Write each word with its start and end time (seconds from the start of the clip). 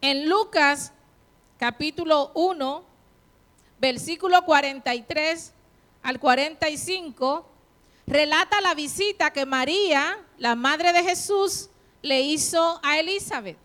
En 0.00 0.28
Lucas 0.28 0.92
capítulo 1.58 2.30
1, 2.34 2.84
versículo 3.80 4.44
43 4.44 5.52
al 6.04 6.20
45, 6.20 7.44
relata 8.06 8.60
la 8.60 8.74
visita 8.74 9.32
que 9.32 9.44
María, 9.44 10.24
la 10.36 10.54
madre 10.54 10.92
de 10.92 11.02
Jesús, 11.02 11.68
le 12.00 12.20
hizo 12.20 12.78
a 12.84 13.00
Elizabeth. 13.00 13.58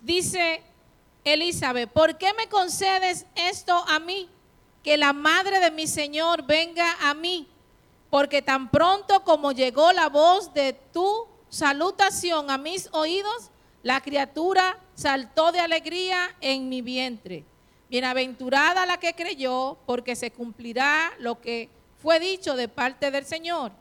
Dice 0.00 0.62
Elizabeth, 1.24 1.90
¿por 1.90 2.16
qué 2.16 2.32
me 2.32 2.48
concedes 2.48 3.26
esto 3.34 3.74
a 3.88 3.98
mí? 3.98 4.26
Que 4.82 4.96
la 4.96 5.12
madre 5.12 5.60
de 5.60 5.70
mi 5.70 5.86
Señor 5.86 6.46
venga 6.46 6.96
a 7.02 7.12
mí, 7.12 7.46
porque 8.08 8.40
tan 8.40 8.70
pronto 8.70 9.22
como 9.22 9.52
llegó 9.52 9.92
la 9.92 10.08
voz 10.08 10.54
de 10.54 10.72
tu 10.72 11.26
salutación 11.50 12.50
a 12.50 12.56
mis 12.56 12.88
oídos, 12.92 13.50
la 13.82 14.00
criatura 14.00 14.78
saltó 15.00 15.50
de 15.50 15.60
alegría 15.60 16.36
en 16.42 16.68
mi 16.68 16.82
vientre. 16.82 17.44
Bienaventurada 17.88 18.84
la 18.84 18.98
que 18.98 19.14
creyó, 19.14 19.78
porque 19.86 20.14
se 20.14 20.30
cumplirá 20.30 21.10
lo 21.18 21.40
que 21.40 21.70
fue 22.02 22.20
dicho 22.20 22.54
de 22.54 22.68
parte 22.68 23.10
del 23.10 23.24
Señor. 23.24 23.72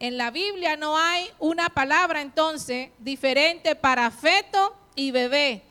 En 0.00 0.16
la 0.16 0.30
Biblia 0.30 0.76
no 0.76 0.96
hay 0.96 1.30
una 1.38 1.68
palabra 1.68 2.22
entonces 2.22 2.88
diferente 2.98 3.76
para 3.76 4.10
feto 4.10 4.74
y 4.94 5.10
bebé, 5.10 5.62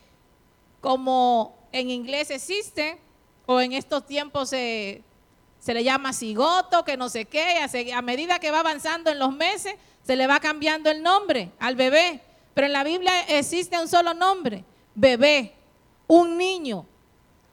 como 0.80 1.58
en 1.72 1.90
inglés 1.90 2.30
existe, 2.30 3.00
o 3.48 3.60
en 3.62 3.74
estos 3.74 4.06
tiempos 4.06 4.50
se, 4.50 5.04
le 5.66 5.84
llama 5.84 6.14
cigoto, 6.14 6.86
que 6.86 6.98
no 6.98 7.10
sé 7.10 7.26
qué, 7.26 7.58
a 7.94 8.02
medida 8.04 8.38
que 8.38 8.52
va 8.52 8.60
avanzando 8.60 9.10
en 9.10 9.18
los 9.18 9.34
meses, 9.34 9.74
se 10.04 10.16
le 10.16 10.28
va 10.28 10.40
cambiando 10.40 10.92
el 10.92 11.02
nombre 11.02 11.52
al 11.60 11.76
bebé. 11.76 12.22
Pero 12.54 12.68
en 12.68 12.74
la 12.74 12.84
Biblia 12.84 13.22
existe 13.28 13.80
un 13.80 13.88
solo 13.88 14.14
nombre, 14.14 14.64
bebé, 14.94 15.54
un 16.08 16.38
niño. 16.38 16.86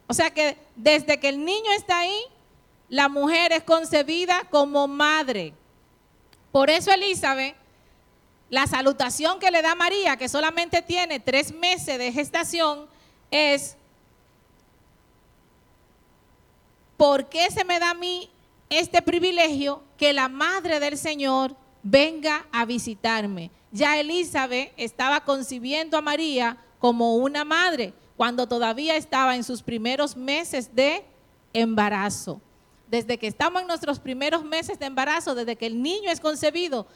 O 0.06 0.14
sea 0.14 0.30
que 0.30 0.56
desde 0.74 1.20
que 1.20 1.28
el 1.28 1.44
niño 1.44 1.70
está 1.76 2.00
ahí, 2.00 2.20
la 2.88 3.08
mujer 3.08 3.52
es 3.52 3.62
concebida 3.62 4.44
como 4.50 4.88
madre. 4.88 5.52
Por 6.50 6.70
eso 6.70 6.90
Elizabeth, 6.90 7.54
la 8.50 8.66
salutación 8.66 9.38
que 9.38 9.50
le 9.50 9.62
da 9.62 9.74
María, 9.74 10.16
que 10.16 10.28
solamente 10.28 10.80
tiene 10.82 11.20
tres 11.20 11.52
meses 11.52 11.98
de 11.98 12.12
gestación, 12.12 12.86
es, 13.30 13.76
¿por 16.96 17.28
qué 17.28 17.50
se 17.50 17.64
me 17.64 17.78
da 17.78 17.90
a 17.90 17.94
mí 17.94 18.30
este 18.70 19.02
privilegio 19.02 19.82
que 19.98 20.12
la 20.14 20.28
madre 20.28 20.80
del 20.80 20.96
Señor 20.96 21.54
venga 21.82 22.46
a 22.50 22.64
visitarme? 22.64 23.50
Ya 23.70 23.98
Elizabeth 23.98 24.72
estaba 24.76 25.24
concibiendo 25.24 25.96
a 25.96 26.02
María 26.02 26.56
como 26.78 27.16
una 27.16 27.44
madre 27.44 27.92
cuando 28.16 28.46
todavía 28.46 28.96
estaba 28.96 29.36
en 29.36 29.44
sus 29.44 29.62
primeros 29.62 30.16
meses 30.16 30.74
de 30.74 31.04
embarazo. 31.52 32.40
Desde 32.90 33.18
que 33.18 33.26
estamos 33.26 33.60
en 33.62 33.68
nuestros 33.68 33.98
primeros 33.98 34.44
meses 34.44 34.78
de 34.78 34.86
embarazo, 34.86 35.34
desde 35.34 35.56
que 35.56 35.66
el 35.66 35.82
niño 35.82 36.10
es 36.10 36.20
concebido, 36.20 36.86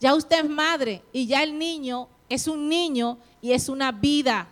ya 0.00 0.14
usted 0.14 0.44
es 0.44 0.50
madre 0.50 1.02
y 1.12 1.26
ya 1.26 1.42
el 1.42 1.58
niño 1.58 2.08
es 2.28 2.48
un 2.48 2.68
niño 2.68 3.18
y 3.40 3.52
es 3.52 3.68
una 3.68 3.92
vida. 3.92 4.48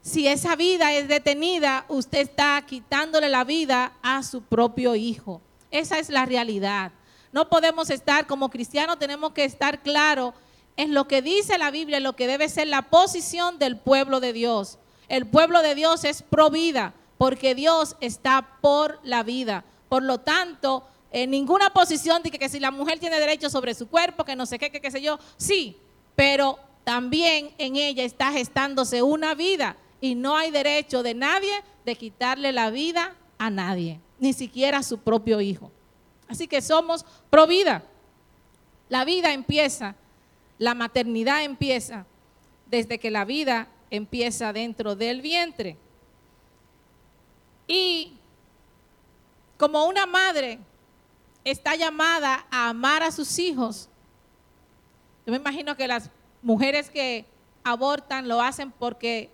Si 0.00 0.28
esa 0.28 0.54
vida 0.54 0.92
es 0.92 1.08
detenida, 1.08 1.84
usted 1.88 2.20
está 2.20 2.62
quitándole 2.66 3.28
la 3.28 3.42
vida 3.42 3.94
a 4.02 4.22
su 4.22 4.42
propio 4.42 4.94
hijo. 4.94 5.40
Esa 5.70 5.98
es 5.98 6.08
la 6.08 6.24
realidad. 6.24 6.92
No 7.34 7.48
podemos 7.48 7.90
estar 7.90 8.28
como 8.28 8.48
cristianos, 8.48 9.00
tenemos 9.00 9.32
que 9.32 9.42
estar 9.42 9.82
claros 9.82 10.34
en 10.76 10.94
lo 10.94 11.08
que 11.08 11.20
dice 11.20 11.58
la 11.58 11.72
Biblia, 11.72 11.96
en 11.96 12.04
lo 12.04 12.14
que 12.14 12.28
debe 12.28 12.48
ser 12.48 12.68
la 12.68 12.82
posición 12.82 13.58
del 13.58 13.76
pueblo 13.76 14.20
de 14.20 14.32
Dios. 14.32 14.78
El 15.08 15.26
pueblo 15.26 15.60
de 15.60 15.74
Dios 15.74 16.04
es 16.04 16.22
pro 16.22 16.48
vida, 16.48 16.94
porque 17.18 17.56
Dios 17.56 17.96
está 18.00 18.58
por 18.60 19.00
la 19.02 19.24
vida. 19.24 19.64
Por 19.88 20.04
lo 20.04 20.18
tanto, 20.18 20.86
en 21.10 21.30
ninguna 21.30 21.70
posición 21.70 22.22
de 22.22 22.30
que, 22.30 22.48
si 22.48 22.60
la 22.60 22.70
mujer 22.70 23.00
tiene 23.00 23.18
derecho 23.18 23.50
sobre 23.50 23.74
su 23.74 23.88
cuerpo, 23.88 24.24
que 24.24 24.36
no 24.36 24.46
sé 24.46 24.60
qué, 24.60 24.70
que 24.70 24.80
qué 24.80 24.92
sé 24.92 25.02
yo, 25.02 25.18
sí, 25.36 25.76
pero 26.14 26.60
también 26.84 27.52
en 27.58 27.74
ella 27.74 28.04
está 28.04 28.30
gestándose 28.30 29.02
una 29.02 29.34
vida 29.34 29.76
y 30.00 30.14
no 30.14 30.36
hay 30.36 30.52
derecho 30.52 31.02
de 31.02 31.14
nadie 31.14 31.64
de 31.84 31.96
quitarle 31.96 32.52
la 32.52 32.70
vida 32.70 33.16
a 33.38 33.50
nadie, 33.50 34.00
ni 34.20 34.32
siquiera 34.32 34.78
a 34.78 34.82
su 34.84 34.98
propio 34.98 35.40
hijo. 35.40 35.72
Así 36.28 36.46
que 36.48 36.62
somos 36.62 37.04
pro 37.30 37.46
vida. 37.46 37.84
La 38.88 39.04
vida 39.04 39.32
empieza, 39.32 39.94
la 40.58 40.74
maternidad 40.74 41.42
empieza 41.42 42.06
desde 42.66 42.98
que 42.98 43.10
la 43.10 43.24
vida 43.24 43.68
empieza 43.90 44.52
dentro 44.52 44.96
del 44.96 45.20
vientre. 45.20 45.76
Y 47.66 48.14
como 49.56 49.86
una 49.86 50.06
madre 50.06 50.58
está 51.44 51.76
llamada 51.76 52.46
a 52.50 52.68
amar 52.68 53.02
a 53.02 53.10
sus 53.10 53.38
hijos, 53.38 53.88
yo 55.26 55.30
me 55.30 55.38
imagino 55.38 55.76
que 55.76 55.88
las 55.88 56.10
mujeres 56.42 56.90
que 56.90 57.24
abortan 57.62 58.28
lo 58.28 58.42
hacen 58.42 58.70
porque 58.70 59.30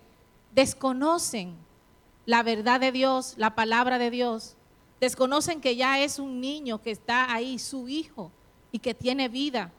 desconocen 0.53 1.55
la 2.25 2.43
verdad 2.43 2.79
de 2.79 2.91
Dios, 2.91 3.33
la 3.37 3.55
palabra 3.55 3.97
de 3.97 4.09
Dios 4.09 4.55
desconocen 5.01 5.59
que 5.59 5.75
ya 5.75 5.99
es 5.99 6.19
un 6.19 6.39
niño 6.39 6.79
que 6.79 6.91
está 6.91 7.33
ahí, 7.33 7.57
su 7.57 7.89
hijo, 7.89 8.31
y 8.71 8.79
que 8.79 8.93
tiene 8.93 9.27
vida, 9.27 9.71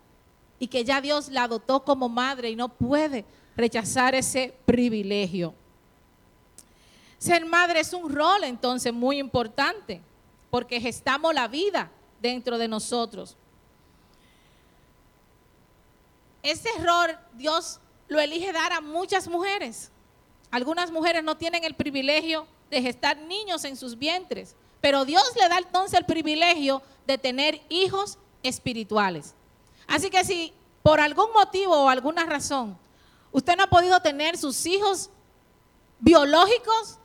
y 0.58 0.66
que 0.66 0.84
ya 0.84 1.00
Dios 1.00 1.28
la 1.28 1.44
adoptó 1.44 1.84
como 1.84 2.08
madre 2.08 2.50
y 2.50 2.56
no 2.56 2.68
puede 2.68 3.24
rechazar 3.56 4.16
ese 4.16 4.54
privilegio. 4.66 5.54
Ser 7.18 7.46
madre 7.46 7.80
es 7.80 7.92
un 7.92 8.12
rol 8.12 8.42
entonces 8.42 8.92
muy 8.92 9.18
importante, 9.18 10.02
porque 10.50 10.80
gestamos 10.80 11.32
la 11.32 11.46
vida 11.46 11.90
dentro 12.20 12.58
de 12.58 12.66
nosotros. 12.66 13.36
Ese 16.42 16.68
rol 16.80 17.16
Dios 17.34 17.78
lo 18.08 18.18
elige 18.18 18.52
dar 18.52 18.72
a 18.72 18.80
muchas 18.80 19.28
mujeres. 19.28 19.92
Algunas 20.50 20.90
mujeres 20.90 21.22
no 21.22 21.36
tienen 21.36 21.62
el 21.62 21.74
privilegio 21.74 22.46
de 22.68 22.82
gestar 22.82 23.16
niños 23.16 23.64
en 23.64 23.76
sus 23.76 23.96
vientres. 23.96 24.56
Pero 24.82 25.06
Dios 25.06 25.24
le 25.40 25.48
da 25.48 25.58
entonces 25.58 25.98
el 25.98 26.04
privilegio 26.04 26.82
de 27.06 27.16
tener 27.16 27.62
hijos 27.70 28.18
espirituales. 28.42 29.34
Así 29.86 30.10
que 30.10 30.24
si 30.24 30.52
por 30.82 31.00
algún 31.00 31.32
motivo 31.32 31.74
o 31.74 31.88
alguna 31.88 32.26
razón 32.26 32.76
usted 33.30 33.56
no 33.56 33.62
ha 33.62 33.68
podido 33.68 34.00
tener 34.00 34.36
sus 34.36 34.66
hijos 34.66 35.08
biológicos, 36.00 36.98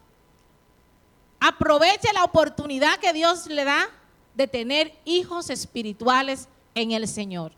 aproveche 1.39 2.11
la 2.13 2.23
oportunidad 2.23 2.97
que 2.97 3.13
Dios 3.13 3.45
le 3.45 3.63
da 3.63 3.87
de 4.33 4.47
tener 4.47 4.97
hijos 5.05 5.51
espirituales 5.51 6.47
en 6.73 6.91
el 6.91 7.07
Señor. 7.07 7.51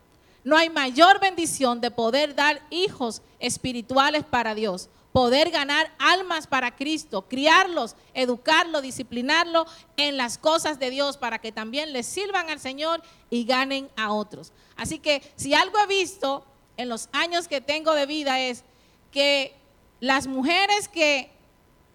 No 0.44 0.58
hay 0.58 0.70
mayor 0.70 1.20
bendición 1.22 1.80
de 1.80 1.92
poder 1.92 2.36
dar 2.36 2.62
hijos 2.70 3.22
espirituales 3.40 4.26
para 4.26 4.54
Dios 4.54 4.90
poder 5.12 5.50
ganar 5.50 5.92
almas 5.98 6.48
para 6.48 6.76
Cristo, 6.76 7.28
criarlos, 7.28 7.96
educarlos, 8.14 8.82
disciplinarlos 8.82 9.70
en 9.98 10.18
las 10.18 10.38
cosas 10.38 10.80
de 10.80 10.90
Dios 10.90 11.18
para 11.18 11.40
que 11.40 11.52
también 11.52 11.94
les 11.94 12.06
sirvan 12.06 12.50
al 12.50 12.60
Señor 12.60 13.02
y 13.30 13.46
ganen 13.46 13.90
a 13.96 14.14
otros. 14.14 14.54
Así 14.76 15.00
que 15.00 15.22
si 15.36 15.54
algo 15.54 15.80
he 15.80 15.88
visto 15.88 16.46
en 16.78 16.90
los 16.90 17.10
años 17.12 17.48
que 17.48 17.62
tengo 17.62 17.94
de 17.94 18.06
vida 18.06 18.40
es 18.40 18.64
que 19.12 19.56
las 20.00 20.28
mujeres 20.28 20.88
que 20.88 21.32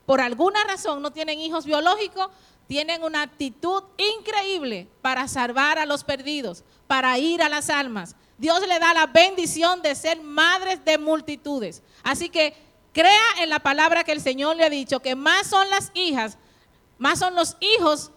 por 0.06 0.20
alguna 0.20 0.62
razón 0.64 1.00
no 1.00 1.12
tienen 1.12 1.40
hijos 1.40 1.64
biológicos, 1.64 2.28
tienen 2.66 3.02
una 3.02 3.22
actitud 3.22 3.82
increíble 4.18 4.88
para 5.02 5.28
salvar 5.28 5.78
a 5.78 5.86
los 5.86 6.04
perdidos, 6.04 6.64
para 6.86 7.18
ir 7.18 7.42
a 7.42 7.48
las 7.48 7.70
almas. 7.70 8.16
Dios 8.38 8.66
le 8.66 8.78
da 8.78 8.92
la 8.94 9.06
bendición 9.06 9.80
de 9.82 9.94
ser 9.94 10.20
madres 10.20 10.84
de 10.84 10.98
multitudes. 10.98 11.82
Así 12.02 12.28
que 12.28 12.54
Crea 12.94 13.42
en 13.42 13.50
la 13.50 13.58
palabra 13.58 14.04
que 14.04 14.12
el 14.12 14.20
Señor 14.20 14.54
le 14.56 14.64
ha 14.64 14.70
dicho, 14.70 15.00
que 15.00 15.16
más 15.16 15.48
son 15.48 15.68
las 15.68 15.90
hijas, 15.94 16.38
más 16.96 17.18
son 17.18 17.34
los 17.34 17.56
hijos 17.58 18.12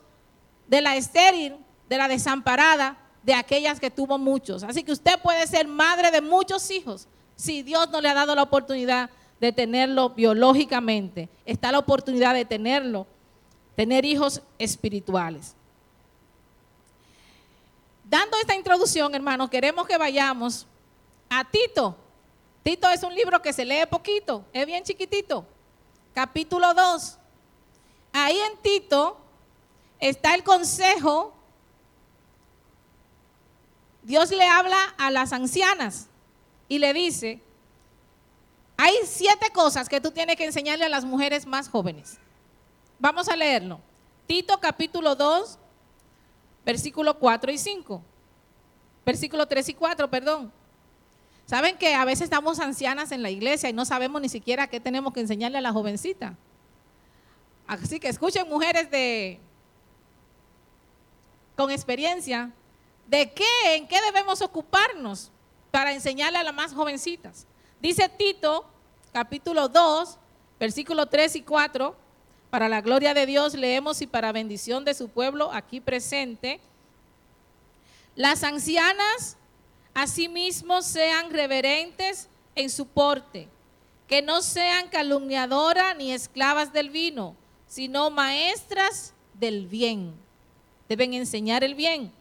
de 0.67 0.81
la 0.81 0.95
estéril, 0.95 1.57
de 1.89 1.97
la 1.97 2.07
desamparada, 2.07 2.95
de 3.23 3.33
aquellas 3.33 3.79
que 3.79 3.89
tuvo 3.89 4.19
muchos. 4.19 4.61
Así 4.61 4.83
que 4.83 4.91
usted 4.91 5.19
puede 5.19 5.47
ser 5.47 5.67
madre 5.67 6.11
de 6.11 6.21
muchos 6.21 6.69
hijos 6.69 7.07
si 7.35 7.63
Dios 7.63 7.89
no 7.89 8.01
le 8.01 8.09
ha 8.09 8.13
dado 8.13 8.35
la 8.35 8.43
oportunidad 8.43 9.09
de 9.41 9.51
tenerlo 9.51 10.11
biológicamente. 10.11 11.27
Está 11.43 11.71
la 11.71 11.79
oportunidad 11.79 12.35
de 12.35 12.45
tenerlo, 12.45 13.07
tener 13.75 14.05
hijos 14.05 14.43
espirituales. 14.59 15.55
Dando 18.03 18.37
esta 18.37 18.53
introducción, 18.53 19.15
hermanos, 19.15 19.49
queremos 19.49 19.87
que 19.87 19.97
vayamos 19.97 20.67
a 21.29 21.43
Tito 21.49 21.97
Tito 22.67 22.89
es 22.89 23.01
un 23.01 23.15
libro 23.15 23.41
que 23.41 23.53
se 23.53 23.63
lee 23.63 23.85
poquito, 23.89 24.43
es 24.51 24.65
bien 24.65 24.83
chiquitito. 24.83 25.45
Capítulo 26.13 26.73
2. 26.73 27.17
Ahí 28.11 28.37
en 28.37 28.57
Tito 28.57 29.17
está 30.01 30.35
el 30.35 30.43
consejo. 30.43 31.33
Dios 34.03 34.31
le 34.31 34.45
habla 34.45 34.77
a 34.97 35.09
las 35.11 35.31
ancianas 35.31 36.07
y 36.67 36.79
le 36.79 36.91
dice, 36.91 37.39
hay 38.75 38.95
siete 39.05 39.49
cosas 39.53 39.87
que 39.87 40.01
tú 40.01 40.11
tienes 40.11 40.35
que 40.35 40.43
enseñarle 40.43 40.83
a 40.83 40.89
las 40.89 41.05
mujeres 41.05 41.45
más 41.45 41.69
jóvenes. 41.69 42.17
Vamos 42.99 43.29
a 43.29 43.37
leerlo. 43.37 43.79
Tito 44.25 44.59
capítulo 44.59 45.15
2, 45.15 45.57
versículo 46.65 47.17
4 47.17 47.49
y 47.49 47.57
5. 47.59 48.01
Versículo 49.05 49.47
3 49.47 49.69
y 49.69 49.73
4, 49.73 50.09
perdón. 50.09 50.51
Saben 51.47 51.77
que 51.77 51.95
a 51.95 52.03
veces 52.03 52.25
estamos 52.25 52.59
ancianas 52.59 53.13
en 53.13 53.23
la 53.23 53.29
iglesia 53.29 53.69
y 53.69 53.73
no 53.73 53.85
sabemos 53.85 54.21
ni 54.21 54.27
siquiera 54.27 54.67
qué 54.67 54.81
tenemos 54.81 55.13
que 55.13 55.21
enseñarle 55.21 55.57
a 55.57 55.61
la 55.61 55.71
jovencita. 55.71 56.35
Así 57.65 58.01
que 58.01 58.09
escuchen 58.09 58.49
mujeres 58.49 58.91
de 58.91 59.39
con 61.55 61.71
experiencia 61.71 62.51
de 63.07 63.31
qué, 63.31 63.75
en 63.75 63.87
qué 63.87 64.01
debemos 64.01 64.41
ocuparnos 64.41 65.31
para 65.71 65.93
enseñarle 65.93 66.37
a 66.37 66.43
las 66.43 66.53
más 66.53 66.73
jovencitas. 66.73 67.47
Dice 67.79 68.09
Tito, 68.09 68.69
capítulo 69.13 69.69
2, 69.69 70.19
versículo 70.59 71.05
3 71.05 71.37
y 71.37 71.41
4, 71.43 71.95
para 72.49 72.67
la 72.67 72.81
gloria 72.81 73.13
de 73.13 73.25
Dios 73.25 73.53
leemos 73.53 74.01
y 74.01 74.07
para 74.07 74.33
bendición 74.33 74.83
de 74.83 74.93
su 74.93 75.07
pueblo 75.07 75.49
aquí 75.53 75.79
presente. 75.79 76.59
Las 78.15 78.43
ancianas 78.43 79.37
asimismo 79.97 80.83
sean 80.83 81.31
reverentes 81.31 82.27
en 82.53 82.69
su 82.69 82.85
porte, 82.85 83.47
que 84.07 84.21
no 84.21 84.43
sean 84.43 84.89
calumniadoras 84.89 85.97
ni 85.97 86.11
esclavas 86.11 86.71
del 86.71 86.91
vino, 86.91 87.35
sino 87.65 88.11
maestras 88.11 89.15
del 89.33 89.65
bien. 89.65 90.13
Deben 90.87 91.15
enseñar 91.15 91.63
el 91.63 91.73
bien. 91.73 92.11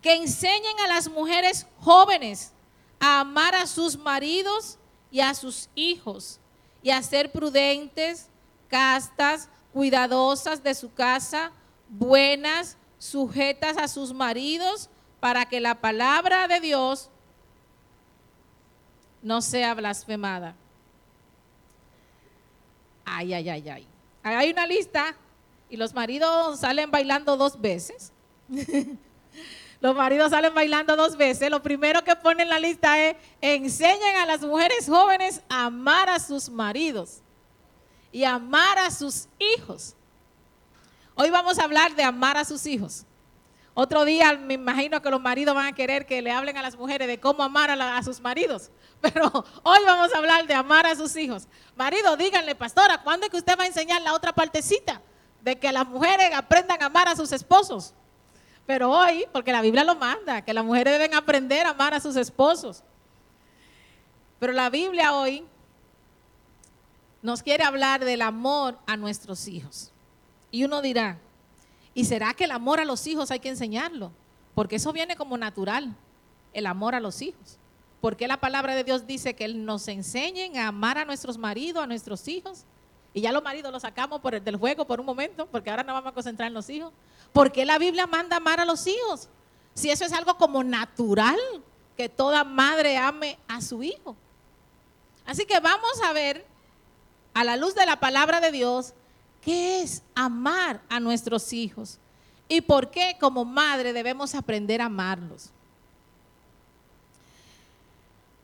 Que 0.00 0.14
enseñen 0.14 0.78
a 0.84 0.86
las 0.86 1.08
mujeres 1.08 1.66
jóvenes 1.80 2.52
a 3.00 3.18
amar 3.18 3.56
a 3.56 3.66
sus 3.66 3.98
maridos 3.98 4.78
y 5.10 5.18
a 5.18 5.34
sus 5.34 5.68
hijos 5.74 6.38
y 6.84 6.90
a 6.90 7.02
ser 7.02 7.32
prudentes, 7.32 8.28
castas, 8.68 9.48
cuidadosas 9.72 10.62
de 10.62 10.72
su 10.72 10.94
casa, 10.94 11.50
buenas, 11.88 12.76
sujetas 12.96 13.76
a 13.76 13.88
sus 13.88 14.12
maridos, 14.12 14.88
para 15.26 15.44
que 15.44 15.58
la 15.58 15.74
palabra 15.74 16.46
de 16.46 16.60
Dios 16.60 17.10
no 19.22 19.42
sea 19.42 19.74
blasfemada. 19.74 20.54
Ay, 23.04 23.34
ay, 23.34 23.48
ay, 23.48 23.68
ay. 23.68 23.86
Hay 24.22 24.52
una 24.52 24.68
lista 24.68 25.16
y 25.68 25.76
los 25.76 25.92
maridos 25.94 26.60
salen 26.60 26.92
bailando 26.92 27.36
dos 27.36 27.60
veces. 27.60 28.12
los 29.80 29.96
maridos 29.96 30.30
salen 30.30 30.54
bailando 30.54 30.94
dos 30.94 31.16
veces. 31.16 31.50
Lo 31.50 31.60
primero 31.60 32.04
que 32.04 32.14
pone 32.14 32.44
en 32.44 32.48
la 32.48 32.60
lista 32.60 32.96
es, 33.04 33.16
enseñen 33.40 34.18
a 34.18 34.26
las 34.26 34.42
mujeres 34.42 34.86
jóvenes 34.86 35.42
a 35.48 35.64
amar 35.64 36.08
a 36.08 36.20
sus 36.20 36.48
maridos 36.48 37.20
y 38.12 38.22
amar 38.22 38.78
a 38.78 38.92
sus 38.92 39.26
hijos. 39.40 39.96
Hoy 41.16 41.30
vamos 41.30 41.58
a 41.58 41.64
hablar 41.64 41.96
de 41.96 42.04
amar 42.04 42.36
a 42.36 42.44
sus 42.44 42.64
hijos. 42.64 43.04
Otro 43.78 44.06
día 44.06 44.32
me 44.38 44.54
imagino 44.54 45.02
que 45.02 45.10
los 45.10 45.20
maridos 45.20 45.54
van 45.54 45.66
a 45.66 45.72
querer 45.74 46.06
que 46.06 46.22
le 46.22 46.32
hablen 46.32 46.56
a 46.56 46.62
las 46.62 46.78
mujeres 46.78 47.06
de 47.06 47.20
cómo 47.20 47.42
amar 47.42 47.70
a, 47.70 48.02
sus 48.02 48.22
maridos. 48.22 48.70
Pero 49.02 49.30
hoy 49.62 49.78
vamos 49.84 50.14
a 50.14 50.16
hablar 50.16 50.46
de 50.46 50.54
amar 50.54 50.86
a 50.86 50.96
sus 50.96 51.14
hijos. 51.14 51.46
Marido, 51.76 52.16
díganle, 52.16 52.54
pastora, 52.54 53.02
¿cuándo 53.02 53.26
es 53.26 53.30
que 53.30 53.36
usted 53.36 53.54
va 53.58 53.64
a 53.64 53.66
enseñar 53.66 54.00
la 54.00 54.14
otra 54.14 54.32
partecita? 54.32 55.02
De 55.42 55.58
que 55.58 55.70
las 55.72 55.86
mujeres 55.86 56.30
aprendan 56.32 56.82
a 56.82 56.86
amar 56.86 57.06
a 57.06 57.14
sus 57.14 57.30
esposos. 57.32 57.92
Pero 58.64 58.90
hoy, 58.90 59.26
porque 59.30 59.52
la 59.52 59.60
Biblia 59.60 59.84
lo 59.84 59.94
manda, 59.94 60.40
que 60.40 60.54
las 60.54 60.64
mujeres 60.64 60.94
deben 60.94 61.12
aprender 61.12 61.66
a 61.66 61.70
amar 61.70 61.92
a 61.92 62.00
sus 62.00 62.16
esposos. 62.16 62.82
Pero 64.38 64.54
la 64.54 64.70
Biblia 64.70 65.12
hoy 65.12 65.44
nos 67.20 67.42
quiere 67.42 67.62
hablar 67.62 68.06
del 68.06 68.22
amor 68.22 68.78
a 68.86 68.96
nuestros 68.96 69.46
hijos. 69.48 69.92
Y 70.50 70.64
uno 70.64 70.80
dirá, 70.80 71.18
¿y 71.96 72.04
será 72.04 72.34
que 72.34 72.44
el 72.44 72.50
amor 72.50 72.78
a 72.78 72.84
los 72.84 73.06
hijos 73.06 73.30
hay 73.30 73.40
que 73.40 73.48
enseñarlo? 73.48 74.12
Porque 74.54 74.76
eso 74.76 74.92
viene 74.92 75.16
como 75.16 75.38
natural, 75.38 75.96
el 76.52 76.66
amor 76.66 76.94
a 76.94 77.00
los 77.00 77.22
hijos. 77.22 77.58
Porque 78.02 78.28
la 78.28 78.36
palabra 78.36 78.74
de 78.74 78.84
Dios 78.84 79.06
dice 79.06 79.34
que 79.34 79.46
Él 79.46 79.64
nos 79.64 79.88
enseñen 79.88 80.58
a 80.58 80.68
amar 80.68 80.98
a 80.98 81.06
nuestros 81.06 81.38
maridos, 81.38 81.82
a 81.82 81.86
nuestros 81.86 82.28
hijos? 82.28 82.64
Y 83.14 83.22
ya 83.22 83.32
los 83.32 83.42
maridos 83.42 83.72
los 83.72 83.80
sacamos 83.80 84.20
por 84.20 84.34
el, 84.34 84.44
del 84.44 84.56
juego 84.56 84.86
por 84.86 85.00
un 85.00 85.06
momento, 85.06 85.46
porque 85.46 85.70
ahora 85.70 85.84
nos 85.84 85.94
vamos 85.94 86.10
a 86.10 86.14
concentrar 86.14 86.48
en 86.48 86.52
los 86.52 86.68
hijos. 86.68 86.92
¿Por 87.32 87.50
qué 87.50 87.64
la 87.64 87.78
Biblia 87.78 88.06
manda 88.06 88.36
amar 88.36 88.60
a 88.60 88.66
los 88.66 88.86
hijos? 88.86 89.30
Si 89.72 89.90
eso 89.90 90.04
es 90.04 90.12
algo 90.12 90.36
como 90.36 90.62
natural, 90.62 91.40
que 91.96 92.10
toda 92.10 92.44
madre 92.44 92.98
ame 92.98 93.38
a 93.48 93.62
su 93.62 93.82
hijo. 93.82 94.14
Así 95.24 95.46
que 95.46 95.60
vamos 95.60 96.02
a 96.04 96.12
ver, 96.12 96.44
a 97.32 97.42
la 97.42 97.56
luz 97.56 97.74
de 97.74 97.86
la 97.86 97.98
palabra 97.98 98.40
de 98.40 98.52
Dios, 98.52 98.92
qué 99.46 99.80
es 99.80 100.02
amar 100.12 100.82
a 100.88 100.98
nuestros 100.98 101.52
hijos 101.52 102.00
y 102.48 102.60
por 102.60 102.90
qué 102.90 103.16
como 103.20 103.44
madre 103.44 103.92
debemos 103.92 104.34
aprender 104.34 104.82
a 104.82 104.86
amarlos. 104.86 105.50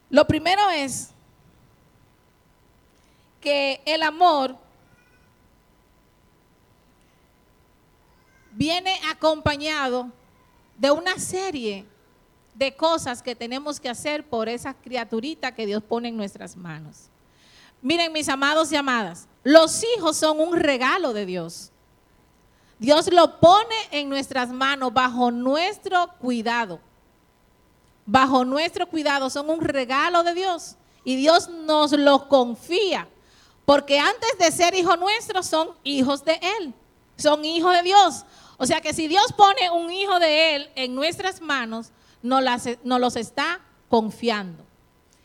Lo 0.08 0.25
primero 0.28 0.70
es 0.70 1.10
que 3.40 3.82
el 3.84 4.04
amor 4.04 4.56
viene 8.52 8.96
acompañado 9.10 10.08
de 10.78 10.93
una 10.93 11.19
serie 11.19 11.84
de 12.55 12.76
cosas 12.76 13.25
que 13.25 13.34
tenemos 13.34 13.81
que 13.81 13.88
hacer 13.88 14.25
por 14.25 14.48
esa 14.48 14.72
criaturita 14.72 15.52
que 15.52 15.66
Dios 15.66 15.82
pone 15.82 16.10
en 16.10 16.16
nuestras 16.16 16.55
manos. 16.55 17.08
Miren, 17.82 18.12
mis 18.12 18.29
amados 18.29 18.70
y 18.73 18.76
amadas, 18.76 19.29
los 19.43 19.84
hijos 19.96 20.17
son 20.17 20.40
un 20.40 20.56
regalo 20.56 21.12
de 21.12 21.26
Dios. 21.26 21.73
Dios 22.79 23.12
lo 23.12 23.38
pone 23.38 23.75
en 23.90 24.08
nuestras 24.08 24.49
manos 24.50 24.93
bajo 24.93 25.31
nuestro 25.31 26.08
cuidado. 26.19 26.81
Bajo 28.06 28.44
nuestro 28.44 28.88
cuidado 28.88 29.31
son 29.31 29.50
un 29.50 29.61
regalo 29.61 30.23
de 30.23 30.34
Dios. 30.34 30.76
Y 31.05 31.17
Dios 31.17 31.49
nos 31.49 31.93
lo 31.93 32.29
confía. 32.29 33.08
Porque 33.64 33.99
antes 33.99 34.38
de 34.38 34.50
ser 34.50 34.75
hijos 34.75 34.99
nuestros 34.99 35.46
son 35.46 35.70
hijos 35.84 36.25
de 36.25 36.40
Él. 36.58 36.75
Son 37.17 37.44
hijos 37.44 37.73
de 37.75 37.82
Dios. 37.82 38.25
O 38.56 38.67
sea 38.67 38.81
que 38.81 38.93
si 38.93 39.08
Dios 39.08 39.32
pone 39.37 39.70
un 39.70 39.93
hijo 39.93 40.19
de 40.19 40.56
Él 40.56 40.70
en 40.75 40.94
nuestras 40.94 41.40
manos, 41.40 41.90
nos, 42.23 42.43
los 42.84 43.17
está 43.17 43.61
confiando. 43.88 44.64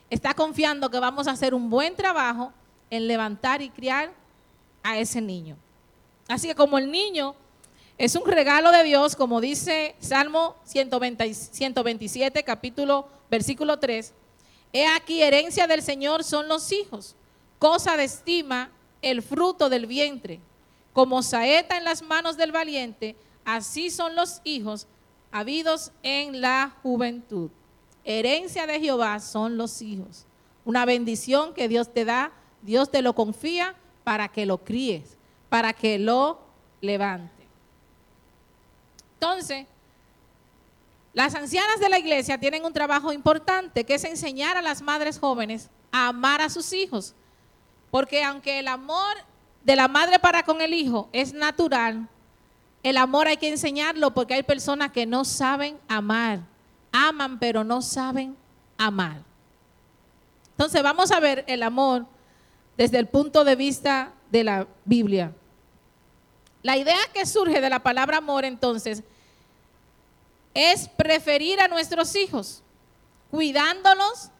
Está 0.10 0.34
confiando 0.34 0.90
que 0.90 1.00
vamos 1.00 1.28
a 1.28 1.32
hacer 1.32 1.54
un 1.54 1.70
buen 1.70 1.96
trabajo 1.96 2.54
en 2.90 3.08
levantar 3.08 3.62
y 3.62 3.70
criar 3.70 4.14
a 4.84 4.98
ese 4.98 5.22
niño. 5.22 5.58
Así 6.28 6.48
que 6.48 6.56
como 6.56 6.78
el 6.78 6.92
niño 6.92 7.36
es 7.98 8.16
un 8.16 8.26
regalo 8.26 8.72
de 8.72 8.84
Dios, 8.84 9.16
como 9.16 9.42
dice 9.42 9.96
Salmo 10.00 10.56
127, 10.64 12.44
capítulo, 12.44 13.08
versículo 13.30 13.80
3, 13.80 14.14
he 14.74 14.86
aquí 14.88 15.22
herencia 15.22 15.68
del 15.68 15.82
Señor 15.82 16.24
son 16.24 16.48
los 16.48 16.72
hijos, 16.72 17.16
cosa 17.60 17.98
de 17.98 18.06
estima 18.06 18.72
el 19.02 19.22
fruto 19.22 19.70
del 19.70 19.86
vientre. 19.86 20.40
Como 20.94 21.22
saeta 21.22 21.78
en 21.78 21.84
las 21.84 22.02
manos 22.02 22.38
del 22.38 22.52
valiente, 22.52 23.16
Así 23.48 23.90
son 23.92 24.14
los 24.14 24.42
hijos 24.44 24.88
habidos 25.32 25.94
en 26.04 26.42
la 26.42 26.76
juventud. 26.84 27.50
Herencia 28.10 28.66
de 28.66 28.80
Jehová 28.80 29.20
son 29.20 29.58
los 29.58 29.82
hijos. 29.82 30.26
Una 30.64 30.86
bendición 30.86 31.54
que 31.54 31.68
Dios 31.68 31.94
te 31.94 32.06
da, 32.06 32.32
Dios 32.62 32.90
te 32.90 33.02
lo 33.02 33.14
confía 33.14 33.76
para 34.06 34.30
que 34.30 34.46
lo 34.46 34.60
críes, 34.60 35.18
para 35.50 35.74
que 35.74 36.00
lo 36.00 36.40
levante. 36.80 37.46
Entonces, 39.16 39.68
las 41.14 41.36
ancianas 41.36 41.82
de 41.82 41.90
la 41.90 42.00
iglesia 42.00 42.40
tienen 42.40 42.64
un 42.64 42.72
trabajo 42.72 43.12
importante 43.12 43.84
que 43.84 43.96
es 43.96 44.06
enseñar 44.06 44.56
a 44.56 44.62
las 44.62 44.82
madres 44.82 45.20
jóvenes 45.20 45.70
a 45.92 46.08
amar 46.08 46.40
a 46.40 46.50
sus 46.50 46.72
hijos. 46.72 47.14
Porque 47.92 48.24
aunque 48.24 48.60
el 48.60 48.70
amor 48.70 49.18
de 49.66 49.76
la 49.76 49.90
madre 49.90 50.18
para 50.18 50.44
con 50.44 50.62
el 50.62 50.74
hijo 50.74 51.10
es 51.12 51.34
natural, 51.34 52.08
el 52.84 52.96
amor 52.96 53.28
hay 53.28 53.36
que 53.36 53.50
enseñarlo 53.50 54.14
porque 54.14 54.36
hay 54.36 54.44
personas 54.44 54.94
que 54.94 55.06
no 55.06 55.26
saben 55.26 55.78
amar. 55.90 56.40
Aman 56.92 57.40
pero 57.40 57.64
no 57.64 57.82
saben 57.82 58.36
amar. 58.78 59.22
Entonces 60.52 60.82
vamos 60.82 61.12
a 61.12 61.20
ver 61.20 61.44
el 61.48 61.64
amor 61.64 62.06
desde 62.78 63.00
el 63.00 63.08
punto 63.08 63.44
de 63.44 63.56
vista 63.56 64.14
de 64.32 64.44
la 64.44 64.68
Biblia. 64.86 65.34
La 66.64 66.78
idea 66.78 66.98
que 67.14 67.26
surge 67.26 67.62
de 67.62 67.70
la 67.70 67.80
palabra 67.80 68.18
amor 68.18 68.46
entonces 68.46 69.04
es 70.54 70.90
preferir 70.90 71.60
a 71.60 71.68
nuestros 71.68 72.16
hijos, 72.16 72.64
cuidándolos, 73.30 74.32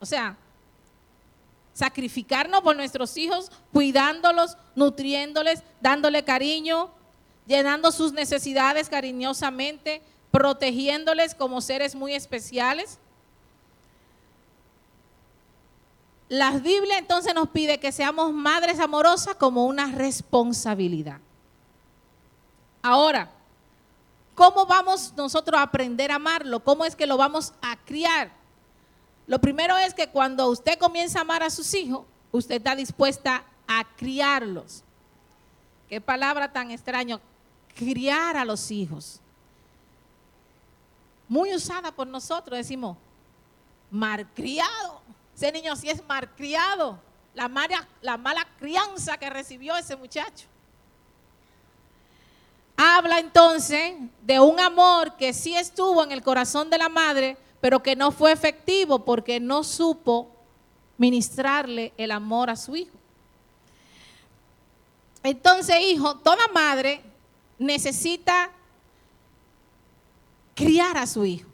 o 0.00 0.06
sea, 0.06 0.36
sacrificarnos 1.72 2.62
por 2.62 2.76
nuestros 2.76 3.16
hijos, 3.16 3.50
cuidándolos, 3.72 4.56
nutriéndoles, 4.74 5.62
dándole 5.80 6.24
cariño, 6.24 6.90
llenando 7.46 7.92
sus 7.92 8.12
necesidades 8.12 8.88
cariñosamente, 8.88 10.02
protegiéndoles 10.32 11.36
como 11.36 11.60
seres 11.60 11.94
muy 11.94 12.14
especiales. 12.14 12.98
la 16.32 16.52
Biblia 16.52 16.96
entonces 16.96 17.34
nos 17.34 17.50
pide 17.50 17.78
que 17.78 17.92
seamos 17.92 18.32
madres 18.32 18.80
amorosas 18.80 19.34
como 19.34 19.66
una 19.66 19.92
responsabilidad. 19.92 21.18
Ahora, 22.80 23.30
¿cómo 24.34 24.64
vamos 24.64 25.12
nosotros 25.14 25.60
a 25.60 25.64
aprender 25.64 26.10
a 26.10 26.14
amarlo? 26.14 26.64
¿Cómo 26.64 26.86
es 26.86 26.96
que 26.96 27.06
lo 27.06 27.18
vamos 27.18 27.52
a 27.60 27.76
criar? 27.84 28.30
Lo 29.26 29.42
primero 29.42 29.76
es 29.76 29.92
que 29.92 30.08
cuando 30.08 30.48
usted 30.48 30.78
comienza 30.78 31.18
a 31.18 31.20
amar 31.20 31.42
a 31.42 31.50
sus 31.50 31.74
hijos, 31.74 32.06
usted 32.30 32.54
está 32.54 32.74
dispuesta 32.74 33.44
a 33.68 33.84
criarlos. 33.98 34.84
Qué 35.86 36.00
palabra 36.00 36.50
tan 36.50 36.70
extraña, 36.70 37.20
criar 37.76 38.38
a 38.38 38.46
los 38.46 38.70
hijos. 38.70 39.20
Muy 41.32 41.54
usada 41.54 41.90
por 41.90 42.06
nosotros, 42.06 42.58
decimos, 42.58 42.98
malcriado. 43.90 45.00
Ese 45.34 45.50
niño 45.50 45.74
sí 45.76 45.88
es 45.88 46.06
malcriado. 46.06 46.98
La 47.32 47.48
mala, 47.48 47.88
la 48.02 48.18
mala 48.18 48.46
crianza 48.58 49.16
que 49.16 49.30
recibió 49.30 49.74
ese 49.74 49.96
muchacho. 49.96 50.46
Habla 52.76 53.18
entonces 53.18 53.94
de 54.20 54.40
un 54.40 54.60
amor 54.60 55.16
que 55.16 55.32
sí 55.32 55.56
estuvo 55.56 56.04
en 56.04 56.12
el 56.12 56.22
corazón 56.22 56.68
de 56.68 56.76
la 56.76 56.90
madre, 56.90 57.38
pero 57.62 57.82
que 57.82 57.96
no 57.96 58.12
fue 58.12 58.30
efectivo 58.30 58.98
porque 59.02 59.40
no 59.40 59.64
supo 59.64 60.28
ministrarle 60.98 61.94
el 61.96 62.10
amor 62.10 62.50
a 62.50 62.56
su 62.56 62.76
hijo. 62.76 62.98
Entonces, 65.22 65.76
hijo, 65.80 66.14
toda 66.18 66.46
madre 66.48 67.00
necesita 67.58 68.50
criar 70.62 70.96
a 70.96 71.06
su 71.06 71.24
hijo. 71.24 71.48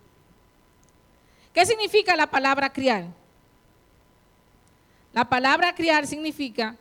¿Qué 1.53 1.65
significa 1.67 2.15
la 2.15 2.29
palabra 2.29 2.73
criar? 2.73 3.07
La 5.13 5.29
palabra 5.29 5.75
criar 5.75 6.07
significa 6.07 6.77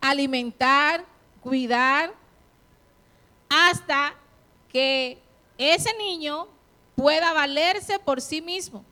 alimentar, 0.00 1.04
cuidar, 1.40 2.12
hasta 3.48 4.14
que 4.70 5.18
ese 5.56 5.96
niño 5.96 6.48
pueda 6.96 7.32
valerse 7.32 7.98
por 7.98 8.20
sí 8.20 8.42
mismo. 8.42 8.84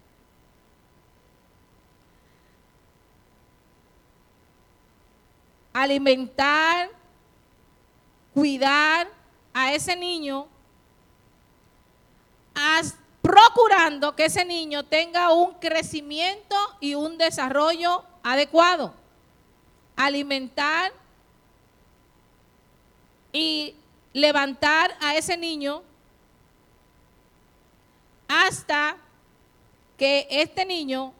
Alimentar, 5.73 6.91
cuidar 8.35 9.22
a 9.55 9.73
ese 9.73 9.97
niño, 9.97 10.49
procurando 13.21 14.15
que 14.17 14.27
ese 14.27 14.45
niño 14.45 14.85
tenga 14.85 15.33
un 15.33 15.55
crecimiento 15.55 16.57
y 16.81 16.95
un 16.95 17.19
desarrollo 17.19 18.05
adecuado. 18.23 18.95
Alimentar 19.97 20.93
y 23.33 23.75
levantar 24.13 24.95
a 25.01 25.17
ese 25.17 25.37
niño 25.37 25.83
hasta 28.29 28.97
que 29.97 30.27
este 30.31 30.65
niño 30.65 31.13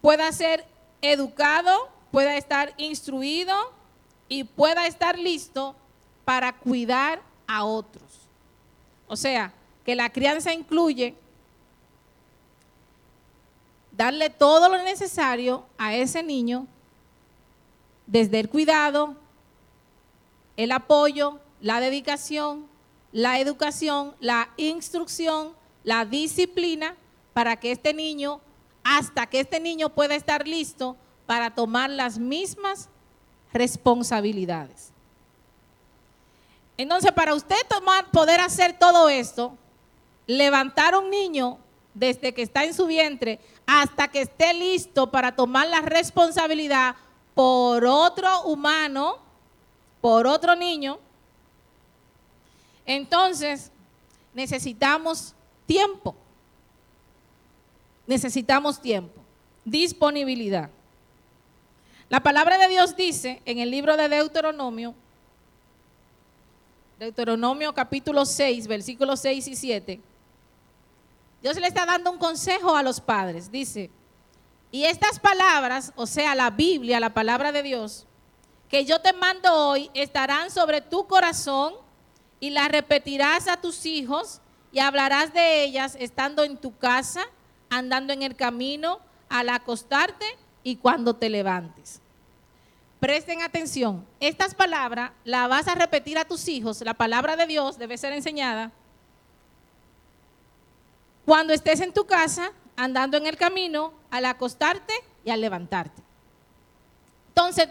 pueda 0.00 0.30
ser 0.32 0.64
educado, 1.02 1.90
pueda 2.12 2.36
estar 2.36 2.72
instruido 2.76 3.54
y 4.30 4.44
pueda 4.44 4.86
estar 4.86 5.18
listo 5.18 5.74
para 6.24 6.52
cuidar 6.54 7.20
a 7.48 7.64
otros. 7.64 8.04
O 9.08 9.16
sea, 9.16 9.52
que 9.84 9.96
la 9.96 10.10
crianza 10.10 10.54
incluye 10.54 11.16
darle 13.90 14.30
todo 14.30 14.68
lo 14.68 14.82
necesario 14.84 15.66
a 15.76 15.94
ese 15.94 16.22
niño, 16.22 16.68
desde 18.06 18.38
el 18.38 18.48
cuidado, 18.48 19.16
el 20.56 20.70
apoyo, 20.70 21.40
la 21.60 21.80
dedicación, 21.80 22.66
la 23.10 23.40
educación, 23.40 24.14
la 24.20 24.50
instrucción, 24.56 25.54
la 25.82 26.04
disciplina, 26.04 26.94
para 27.32 27.56
que 27.56 27.72
este 27.72 27.94
niño, 27.94 28.40
hasta 28.84 29.26
que 29.26 29.40
este 29.40 29.58
niño 29.58 29.88
pueda 29.88 30.14
estar 30.14 30.46
listo 30.46 30.96
para 31.26 31.52
tomar 31.52 31.90
las 31.90 32.18
mismas 32.18 32.89
responsabilidades. 33.52 34.90
Entonces, 36.76 37.12
para 37.12 37.34
usted 37.34 37.56
tomar, 37.68 38.10
poder 38.10 38.40
hacer 38.40 38.78
todo 38.78 39.08
esto, 39.08 39.56
levantar 40.26 40.96
un 40.96 41.10
niño 41.10 41.58
desde 41.92 42.32
que 42.32 42.42
está 42.42 42.64
en 42.64 42.72
su 42.72 42.86
vientre 42.86 43.40
hasta 43.66 44.08
que 44.08 44.22
esté 44.22 44.54
listo 44.54 45.10
para 45.10 45.34
tomar 45.34 45.68
la 45.68 45.80
responsabilidad 45.80 46.94
por 47.34 47.84
otro 47.84 48.42
humano, 48.42 49.18
por 50.00 50.26
otro 50.26 50.56
niño, 50.56 50.98
entonces 52.86 53.70
necesitamos 54.34 55.34
tiempo. 55.66 56.14
Necesitamos 58.06 58.80
tiempo, 58.80 59.20
disponibilidad. 59.64 60.70
La 62.10 62.18
palabra 62.18 62.58
de 62.58 62.66
Dios 62.66 62.96
dice 62.96 63.40
en 63.44 63.60
el 63.60 63.70
libro 63.70 63.96
de 63.96 64.08
Deuteronomio, 64.08 64.96
Deuteronomio 66.98 67.72
capítulo 67.72 68.26
6, 68.26 68.66
versículos 68.66 69.20
6 69.20 69.46
y 69.46 69.54
7, 69.54 70.00
Dios 71.40 71.56
le 71.56 71.68
está 71.68 71.86
dando 71.86 72.10
un 72.10 72.18
consejo 72.18 72.74
a 72.74 72.82
los 72.82 73.00
padres. 73.00 73.52
Dice, 73.52 73.90
y 74.72 74.86
estas 74.86 75.20
palabras, 75.20 75.92
o 75.94 76.04
sea, 76.04 76.34
la 76.34 76.50
Biblia, 76.50 76.98
la 76.98 77.14
palabra 77.14 77.52
de 77.52 77.62
Dios, 77.62 78.06
que 78.68 78.84
yo 78.84 79.00
te 79.00 79.12
mando 79.12 79.54
hoy, 79.54 79.88
estarán 79.94 80.50
sobre 80.50 80.80
tu 80.80 81.06
corazón 81.06 81.74
y 82.40 82.50
las 82.50 82.70
repetirás 82.70 83.46
a 83.46 83.60
tus 83.60 83.86
hijos 83.86 84.40
y 84.72 84.80
hablarás 84.80 85.32
de 85.32 85.62
ellas 85.62 85.96
estando 86.00 86.42
en 86.42 86.56
tu 86.56 86.76
casa, 86.76 87.22
andando 87.68 88.12
en 88.12 88.22
el 88.22 88.34
camino, 88.34 88.98
al 89.28 89.48
acostarte 89.48 90.26
y 90.62 90.76
cuando 90.76 91.14
te 91.14 91.30
levantes. 91.30 91.99
Presten 93.00 93.40
atención, 93.40 94.06
estas 94.20 94.54
palabras 94.54 95.12
las 95.24 95.48
vas 95.48 95.66
a 95.68 95.74
repetir 95.74 96.18
a 96.18 96.26
tus 96.26 96.46
hijos, 96.48 96.82
la 96.82 96.92
palabra 96.92 97.34
de 97.34 97.46
Dios 97.46 97.78
debe 97.78 97.96
ser 97.96 98.12
enseñada 98.12 98.72
cuando 101.24 101.52
estés 101.54 101.80
en 101.80 101.92
tu 101.92 102.06
casa, 102.06 102.52
andando 102.76 103.16
en 103.16 103.26
el 103.26 103.36
camino, 103.36 103.92
al 104.10 104.24
acostarte 104.26 104.92
y 105.24 105.30
al 105.30 105.40
levantarte. 105.40 106.02
Entonces, 107.28 107.68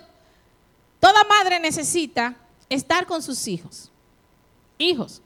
toda 0.99 1.23
madre 1.25 1.59
necesita 1.59 2.35
estar 2.69 3.05
con 3.05 3.21
sus 3.21 3.47
hijos. 3.47 3.91
Hijos. 4.77 5.21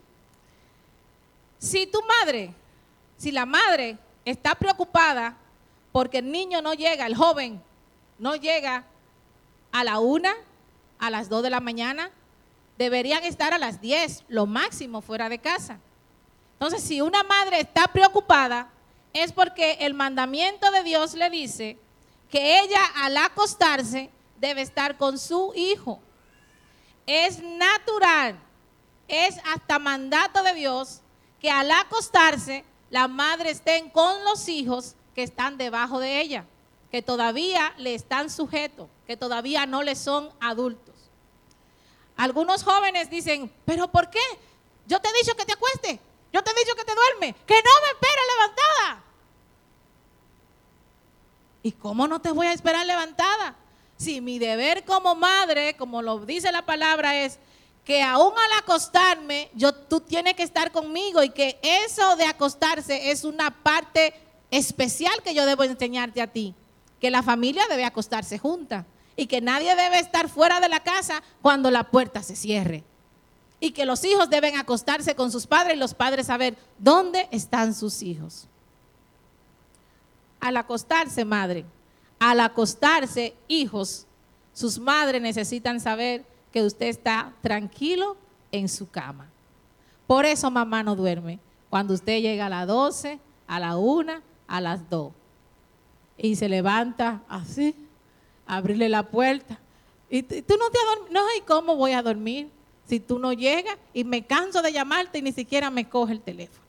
Si 1.58 1.86
tu 1.86 2.02
madre, 2.02 2.52
si 3.16 3.30
la 3.30 3.46
madre 3.46 3.96
está 4.24 4.54
preocupada 4.54 5.36
porque 5.92 6.18
el 6.18 6.30
niño 6.30 6.60
no 6.60 6.74
llega, 6.74 7.06
el 7.06 7.14
joven 7.14 7.62
no 8.18 8.34
llega 8.34 8.84
a 9.74 9.82
la 9.82 9.98
una, 9.98 10.32
a 11.00 11.10
las 11.10 11.28
dos 11.28 11.42
de 11.42 11.50
la 11.50 11.58
mañana, 11.58 12.12
deberían 12.78 13.24
estar 13.24 13.52
a 13.52 13.58
las 13.58 13.80
diez, 13.80 14.22
lo 14.28 14.46
máximo 14.46 15.00
fuera 15.02 15.28
de 15.28 15.40
casa. 15.40 15.80
Entonces, 16.52 16.80
si 16.80 17.00
una 17.00 17.24
madre 17.24 17.58
está 17.58 17.88
preocupada, 17.88 18.70
es 19.12 19.32
porque 19.32 19.78
el 19.80 19.92
mandamiento 19.92 20.70
de 20.70 20.84
Dios 20.84 21.14
le 21.14 21.28
dice 21.28 21.76
que 22.30 22.60
ella 22.60 22.78
al 22.94 23.16
acostarse 23.16 24.10
debe 24.38 24.62
estar 24.62 24.96
con 24.96 25.18
su 25.18 25.52
hijo. 25.56 25.98
Es 27.04 27.42
natural, 27.42 28.38
es 29.08 29.38
hasta 29.52 29.80
mandato 29.80 30.44
de 30.44 30.54
Dios 30.54 31.00
que 31.40 31.50
al 31.50 31.68
acostarse 31.72 32.64
la 32.90 33.08
madre 33.08 33.50
estén 33.50 33.90
con 33.90 34.22
los 34.22 34.48
hijos 34.48 34.94
que 35.16 35.24
están 35.24 35.58
debajo 35.58 35.98
de 35.98 36.20
ella, 36.20 36.44
que 36.94 37.02
todavía 37.02 37.74
le 37.76 37.92
están 37.92 38.30
sujetos, 38.30 38.88
que 39.04 39.16
todavía 39.16 39.66
no 39.66 39.82
le 39.82 39.96
son 39.96 40.30
adultos. 40.38 40.94
Algunos 42.16 42.62
jóvenes 42.62 43.10
dicen, 43.10 43.52
pero 43.64 43.88
¿por 43.88 44.10
qué? 44.10 44.20
Yo 44.86 45.00
te 45.00 45.08
he 45.08 45.12
dicho 45.14 45.34
que 45.34 45.44
te 45.44 45.54
acueste, 45.54 45.98
yo 46.32 46.44
te 46.44 46.52
he 46.52 46.54
dicho 46.54 46.76
que 46.76 46.84
te 46.84 46.94
duerme, 46.94 47.34
que 47.44 47.54
no 47.54 47.70
me 47.82 47.90
espera 47.94 48.20
levantada. 48.32 49.04
¿Y 51.64 51.72
cómo 51.72 52.06
no 52.06 52.20
te 52.20 52.30
voy 52.30 52.46
a 52.46 52.52
esperar 52.52 52.86
levantada? 52.86 53.56
Si 53.96 54.20
mi 54.20 54.38
deber 54.38 54.84
como 54.84 55.16
madre, 55.16 55.76
como 55.76 56.00
lo 56.00 56.20
dice 56.20 56.52
la 56.52 56.64
palabra, 56.64 57.24
es 57.24 57.40
que 57.84 58.04
aún 58.04 58.34
al 58.38 58.58
acostarme, 58.60 59.50
yo, 59.54 59.74
tú 59.74 59.98
tienes 59.98 60.34
que 60.34 60.44
estar 60.44 60.70
conmigo 60.70 61.24
y 61.24 61.30
que 61.30 61.58
eso 61.60 62.14
de 62.14 62.26
acostarse 62.26 63.10
es 63.10 63.24
una 63.24 63.50
parte 63.64 64.14
especial 64.52 65.20
que 65.24 65.34
yo 65.34 65.44
debo 65.44 65.64
enseñarte 65.64 66.22
a 66.22 66.28
ti, 66.28 66.54
que 67.04 67.10
la 67.10 67.22
familia 67.22 67.64
debe 67.68 67.84
acostarse 67.84 68.38
junta 68.38 68.86
y 69.14 69.26
que 69.26 69.42
nadie 69.42 69.76
debe 69.76 69.98
estar 69.98 70.26
fuera 70.26 70.58
de 70.58 70.70
la 70.70 70.80
casa 70.80 71.22
cuando 71.42 71.70
la 71.70 71.90
puerta 71.90 72.22
se 72.22 72.34
cierre. 72.34 72.82
y 73.60 73.72
que 73.72 73.84
los 73.84 74.02
hijos 74.06 74.30
deben 74.30 74.56
acostarse 74.56 75.14
con 75.14 75.30
sus 75.30 75.46
padres 75.46 75.76
y 75.76 75.78
los 75.78 75.92
padres 75.92 76.28
saber 76.28 76.56
dónde 76.78 77.28
están 77.30 77.74
sus 77.74 78.00
hijos. 78.00 78.48
Al 80.40 80.56
acostarse, 80.56 81.26
madre, 81.26 81.66
al 82.18 82.40
acostarse, 82.40 83.34
hijos, 83.46 84.06
sus 84.54 84.78
madres 84.78 85.20
necesitan 85.20 85.80
saber 85.80 86.24
que 86.52 86.62
usted 86.62 86.86
está 86.86 87.34
tranquilo 87.42 88.16
en 88.50 88.66
su 88.70 88.88
cama. 88.88 89.28
Por 90.06 90.24
eso 90.24 90.50
mamá 90.50 90.82
no 90.82 90.96
duerme. 90.96 91.38
Cuando 91.68 91.92
usted 91.92 92.22
llega 92.22 92.46
a 92.46 92.50
las 92.50 92.66
12, 92.66 93.18
a 93.46 93.60
la 93.60 93.76
1, 93.76 94.22
a 94.46 94.60
las 94.62 94.88
2. 94.88 95.12
Y 96.16 96.36
se 96.36 96.48
levanta 96.48 97.22
así, 97.28 97.74
abrirle 98.46 98.88
la 98.88 99.02
puerta. 99.02 99.58
Y 100.08 100.22
tú 100.22 100.56
no 100.56 100.70
te 100.70 101.12
No, 101.12 101.20
¿y 101.36 101.40
cómo 101.42 101.76
voy 101.76 101.92
a 101.92 102.02
dormir? 102.02 102.48
Si 102.86 103.00
tú 103.00 103.18
no 103.18 103.32
llegas 103.32 103.76
y 103.92 104.04
me 104.04 104.24
canso 104.24 104.62
de 104.62 104.72
llamarte 104.72 105.18
y 105.18 105.22
ni 105.22 105.32
siquiera 105.32 105.70
me 105.70 105.88
coge 105.88 106.12
el 106.12 106.20
teléfono. 106.20 106.64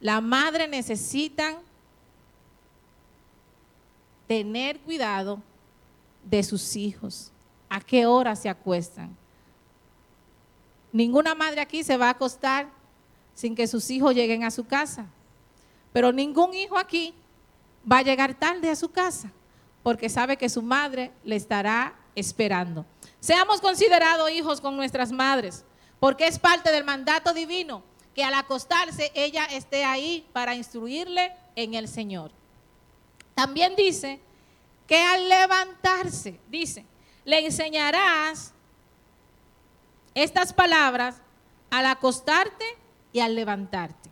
La 0.00 0.20
madre 0.20 0.68
necesita 0.68 1.58
tener 4.28 4.78
cuidado 4.80 5.42
de 6.22 6.42
sus 6.42 6.76
hijos. 6.76 7.32
¿A 7.68 7.80
qué 7.80 8.06
hora 8.06 8.36
se 8.36 8.48
acuestan? 8.48 9.16
Ninguna 10.92 11.34
madre 11.34 11.60
aquí 11.60 11.82
se 11.82 11.96
va 11.96 12.06
a 12.06 12.10
acostar 12.10 12.68
sin 13.34 13.54
que 13.54 13.66
sus 13.66 13.90
hijos 13.90 14.14
lleguen 14.14 14.44
a 14.44 14.50
su 14.50 14.64
casa. 14.64 15.06
Pero 15.92 16.12
ningún 16.12 16.54
hijo 16.54 16.78
aquí 16.78 17.14
va 17.90 17.98
a 17.98 18.02
llegar 18.02 18.34
tarde 18.34 18.70
a 18.70 18.76
su 18.76 18.90
casa 18.90 19.32
porque 19.82 20.08
sabe 20.08 20.36
que 20.36 20.48
su 20.48 20.62
madre 20.62 21.12
le 21.24 21.36
estará 21.36 21.96
esperando. 22.14 22.84
Seamos 23.20 23.60
considerados 23.60 24.30
hijos 24.30 24.60
con 24.60 24.76
nuestras 24.76 25.12
madres, 25.12 25.64
porque 26.00 26.26
es 26.26 26.38
parte 26.38 26.70
del 26.70 26.84
mandato 26.84 27.32
divino 27.32 27.82
que 28.14 28.24
al 28.24 28.34
acostarse 28.34 29.12
ella 29.14 29.44
esté 29.46 29.84
ahí 29.84 30.26
para 30.32 30.54
instruirle 30.54 31.32
en 31.56 31.74
el 31.74 31.88
Señor. 31.88 32.32
También 33.34 33.76
dice 33.76 34.20
que 34.86 35.00
al 35.00 35.28
levantarse, 35.28 36.40
dice, 36.48 36.84
le 37.24 37.44
enseñarás 37.46 38.52
estas 40.14 40.52
palabras 40.52 41.22
al 41.70 41.86
acostarte 41.86 42.64
y 43.12 43.20
al 43.20 43.34
levantarte. 43.34 44.10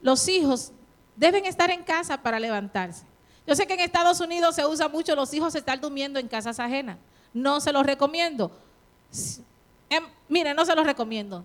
Los 0.00 0.28
hijos 0.28 0.72
deben 1.18 1.44
estar 1.44 1.70
en 1.70 1.82
casa 1.82 2.22
para 2.22 2.38
levantarse. 2.38 3.04
Yo 3.46 3.54
sé 3.54 3.66
que 3.66 3.74
en 3.74 3.80
Estados 3.80 4.20
Unidos 4.20 4.54
se 4.54 4.64
usa 4.64 4.88
mucho 4.88 5.16
los 5.16 5.34
hijos 5.34 5.54
estar 5.54 5.80
durmiendo 5.80 6.18
en 6.18 6.28
casas 6.28 6.60
ajenas. 6.60 6.96
No 7.34 7.60
se 7.60 7.72
los 7.72 7.84
recomiendo. 7.84 8.52
Em, 9.90 10.04
mire, 10.28 10.54
no 10.54 10.64
se 10.64 10.74
los 10.74 10.86
recomiendo. 10.86 11.44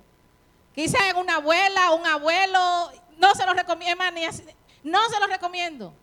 Quizá 0.75 1.09
en 1.09 1.17
una 1.17 1.35
abuela, 1.35 1.91
un 1.91 2.05
abuelo, 2.05 2.91
no 3.17 3.33
se 3.35 3.45
los 3.45 3.55
recomiendo. 3.55 4.03
No 4.83 4.99
se 5.09 5.19
los 5.19 5.29
recomiendo. 5.29 5.93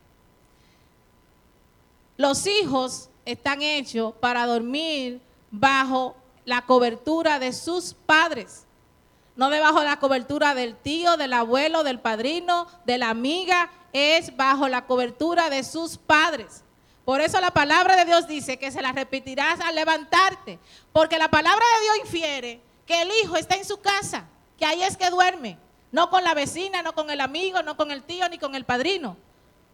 Los 2.17 2.45
hijos 2.47 3.09
están 3.25 3.61
hechos 3.61 4.13
para 4.19 4.45
dormir 4.45 5.21
bajo 5.49 6.15
la 6.45 6.65
cobertura 6.65 7.39
de 7.39 7.53
sus 7.53 7.93
padres, 7.93 8.65
no 9.35 9.49
debajo 9.49 9.79
de 9.79 9.85
la 9.85 9.99
cobertura 9.99 10.53
del 10.55 10.75
tío, 10.75 11.17
del 11.17 11.33
abuelo, 11.33 11.83
del 11.83 11.99
padrino, 11.99 12.67
de 12.85 12.97
la 12.97 13.09
amiga, 13.09 13.71
es 13.93 14.35
bajo 14.35 14.67
la 14.67 14.85
cobertura 14.85 15.49
de 15.49 15.63
sus 15.63 15.97
padres. 15.97 16.63
Por 17.05 17.21
eso 17.21 17.39
la 17.41 17.51
palabra 17.51 17.95
de 17.95 18.05
Dios 18.05 18.27
dice 18.27 18.57
que 18.57 18.71
se 18.71 18.81
la 18.81 18.91
repetirás 18.91 19.59
al 19.61 19.75
levantarte, 19.75 20.59
porque 20.93 21.17
la 21.17 21.29
palabra 21.29 21.65
de 21.77 21.83
Dios 21.83 21.97
infiere 22.05 22.61
que 22.85 23.01
el 23.01 23.09
hijo 23.23 23.37
está 23.37 23.55
en 23.55 23.65
su 23.65 23.79
casa, 23.79 24.25
que 24.57 24.65
ahí 24.65 24.83
es 24.83 24.97
que 24.97 25.09
duerme, 25.09 25.57
no 25.91 26.09
con 26.09 26.23
la 26.23 26.33
vecina, 26.33 26.81
no 26.81 26.93
con 26.93 27.09
el 27.09 27.21
amigo, 27.21 27.63
no 27.63 27.75
con 27.75 27.91
el 27.91 28.03
tío, 28.03 28.29
ni 28.29 28.37
con 28.37 28.53
el 28.53 28.65
padrino. 28.65 29.17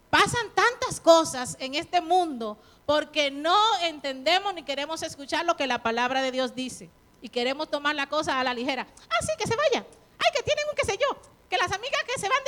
Pasan 0.10 0.48
tantas 0.56 1.02
cosas 1.02 1.58
en 1.60 1.76
este 1.76 2.00
mundo 2.00 2.58
porque 2.86 3.30
no 3.30 3.58
entendemos 3.82 4.54
ni 4.54 4.64
queremos 4.64 5.04
escuchar 5.04 5.46
lo 5.46 5.58
que 5.58 5.68
la 5.68 5.84
palabra 5.84 6.22
de 6.22 6.32
Dios 6.32 6.56
dice 6.56 6.90
y 7.22 7.30
queremos 7.30 7.70
tomar 7.70 7.96
la 7.96 8.08
cosa 8.08 8.40
a 8.40 8.44
la 8.44 8.54
ligera. 8.54 8.86
Ah, 9.10 9.22
sí, 9.22 9.32
que 9.38 9.48
se 9.48 9.56
vaya. 9.56 9.86
Ay, 10.20 10.32
que 10.36 10.44
tienen 10.44 10.66
un 10.70 10.76
qué 10.76 10.86
sé 10.86 10.98
yo. 10.98 11.20
Que 11.50 11.58
las 11.58 11.72
amigas 11.72 12.02
que 12.06 12.20
se 12.20 12.28
van 12.28 12.40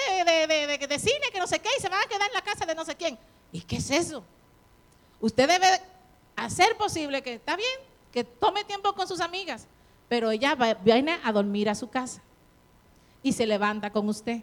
de, 0.47 0.87
de, 0.87 0.99
cine, 0.99 1.31
que 1.31 1.39
no 1.39 1.47
sé 1.47 1.59
qué, 1.59 1.69
y 1.77 1.81
se 1.81 1.89
van 1.89 2.01
a 2.01 2.07
quedar 2.07 2.27
en 2.27 2.33
la 2.33 2.41
casa 2.41 2.65
de 2.65 2.75
no 2.75 2.83
sé 2.83 2.95
quién. 2.95 3.17
¿Y 3.51 3.61
qué 3.61 3.77
es 3.77 3.89
eso? 3.89 4.23
Usted 5.21 5.47
debe 5.47 5.67
hacer 6.35 6.75
posible 6.77 7.21
que, 7.21 7.35
está 7.35 7.55
bien, 7.55 7.79
que 8.11 8.23
tome 8.23 8.63
tiempo 8.63 8.93
con 8.93 9.07
sus 9.07 9.21
amigas, 9.21 9.67
pero 10.07 10.31
ella 10.31 10.55
viene 10.83 11.19
a 11.23 11.31
dormir 11.31 11.69
a 11.69 11.75
su 11.75 11.89
casa 11.89 12.21
y 13.23 13.33
se 13.33 13.45
levanta 13.45 13.91
con 13.91 14.07
usted. 14.09 14.41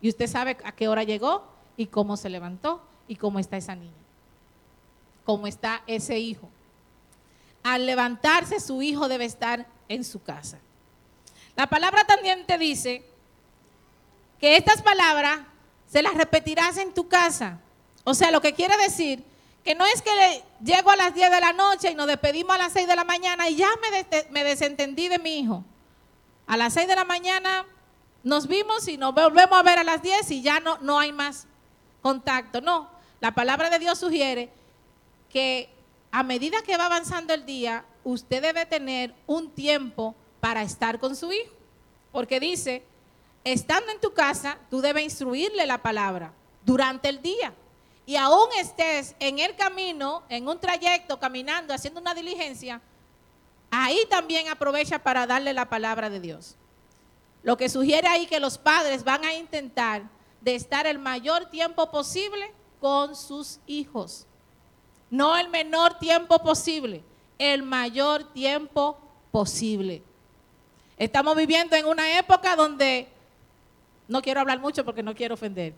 Y 0.00 0.08
usted 0.08 0.26
sabe 0.26 0.56
a 0.64 0.72
qué 0.72 0.88
hora 0.88 1.04
llegó 1.04 1.44
y 1.76 1.86
cómo 1.86 2.16
se 2.16 2.28
levantó 2.28 2.82
y 3.08 3.16
cómo 3.16 3.38
está 3.38 3.56
esa 3.56 3.74
niña, 3.74 3.92
cómo 5.24 5.46
está 5.46 5.82
ese 5.86 6.18
hijo. 6.18 6.48
Al 7.62 7.86
levantarse 7.86 8.60
su 8.60 8.82
hijo 8.82 9.08
debe 9.08 9.24
estar 9.24 9.66
en 9.88 10.04
su 10.04 10.22
casa. 10.22 10.58
La 11.54 11.66
palabra 11.66 12.04
también 12.04 12.46
te 12.46 12.58
dice 12.58 13.04
que 14.40 14.56
estas 14.56 14.82
palabras 14.82 15.40
se 15.86 16.02
las 16.02 16.14
repetirás 16.14 16.78
en 16.78 16.94
tu 16.94 17.08
casa. 17.08 17.58
O 18.04 18.14
sea, 18.14 18.30
lo 18.30 18.40
que 18.40 18.54
quiere 18.54 18.76
decir 18.78 19.22
que 19.62 19.74
no 19.74 19.86
es 19.86 20.02
que 20.02 20.10
llego 20.64 20.90
a 20.90 20.96
las 20.96 21.14
10 21.14 21.30
de 21.30 21.40
la 21.40 21.52
noche 21.52 21.90
y 21.90 21.94
nos 21.94 22.06
despedimos 22.06 22.56
a 22.56 22.58
las 22.58 22.72
6 22.72 22.88
de 22.88 22.96
la 22.96 23.04
mañana 23.04 23.48
y 23.48 23.56
ya 23.56 23.68
me, 23.80 24.26
me 24.30 24.44
desentendí 24.44 25.08
de 25.08 25.18
mi 25.18 25.38
hijo. 25.38 25.64
A 26.46 26.56
las 26.56 26.72
6 26.72 26.88
de 26.88 26.96
la 26.96 27.04
mañana 27.04 27.64
nos 28.24 28.46
vimos 28.46 28.88
y 28.88 28.96
nos 28.96 29.14
volvemos 29.14 29.58
a 29.58 29.62
ver 29.62 29.78
a 29.78 29.84
las 29.84 30.02
10 30.02 30.30
y 30.32 30.42
ya 30.42 30.60
no, 30.60 30.78
no 30.78 30.98
hay 30.98 31.12
más 31.12 31.46
contacto. 32.00 32.60
No, 32.60 32.88
la 33.20 33.34
palabra 33.34 33.70
de 33.70 33.78
Dios 33.78 33.98
sugiere 33.98 34.50
que 35.30 35.68
a 36.12 36.22
medida 36.22 36.62
que 36.62 36.76
va 36.76 36.86
avanzando 36.86 37.32
el 37.32 37.46
día, 37.46 37.86
usted 38.04 38.42
debe 38.42 38.66
tener 38.66 39.14
un 39.26 39.50
tiempo 39.50 40.14
para 40.40 40.62
estar 40.62 41.00
con 41.00 41.16
su 41.16 41.32
hijo. 41.32 41.54
Porque 42.12 42.38
dice, 42.38 42.84
estando 43.44 43.90
en 43.90 43.98
tu 43.98 44.12
casa, 44.12 44.58
tú 44.68 44.82
debes 44.82 45.04
instruirle 45.04 45.66
la 45.66 45.78
palabra 45.78 46.34
durante 46.66 47.08
el 47.08 47.22
día. 47.22 47.54
Y 48.04 48.16
aún 48.16 48.48
estés 48.58 49.16
en 49.20 49.38
el 49.38 49.56
camino, 49.56 50.22
en 50.28 50.46
un 50.46 50.60
trayecto, 50.60 51.18
caminando, 51.18 51.72
haciendo 51.72 51.98
una 51.98 52.14
diligencia, 52.14 52.82
ahí 53.70 54.04
también 54.10 54.48
aprovecha 54.48 54.98
para 54.98 55.26
darle 55.26 55.54
la 55.54 55.70
palabra 55.70 56.10
de 56.10 56.20
Dios. 56.20 56.56
Lo 57.42 57.56
que 57.56 57.70
sugiere 57.70 58.06
ahí 58.06 58.26
que 58.26 58.38
los 58.38 58.58
padres 58.58 59.02
van 59.02 59.24
a 59.24 59.32
intentar 59.32 60.02
de 60.42 60.56
estar 60.56 60.86
el 60.86 60.98
mayor 60.98 61.46
tiempo 61.46 61.90
posible 61.90 62.52
con 62.80 63.16
sus 63.16 63.60
hijos. 63.66 64.26
No 65.12 65.36
el 65.36 65.50
menor 65.50 65.98
tiempo 65.98 66.38
posible, 66.38 67.04
el 67.38 67.62
mayor 67.62 68.32
tiempo 68.32 68.98
posible. 69.30 70.02
Estamos 70.96 71.36
viviendo 71.36 71.76
en 71.76 71.84
una 71.84 72.18
época 72.18 72.56
donde, 72.56 73.08
no 74.08 74.22
quiero 74.22 74.40
hablar 74.40 74.58
mucho 74.58 74.86
porque 74.86 75.02
no 75.02 75.14
quiero 75.14 75.34
ofender, 75.34 75.74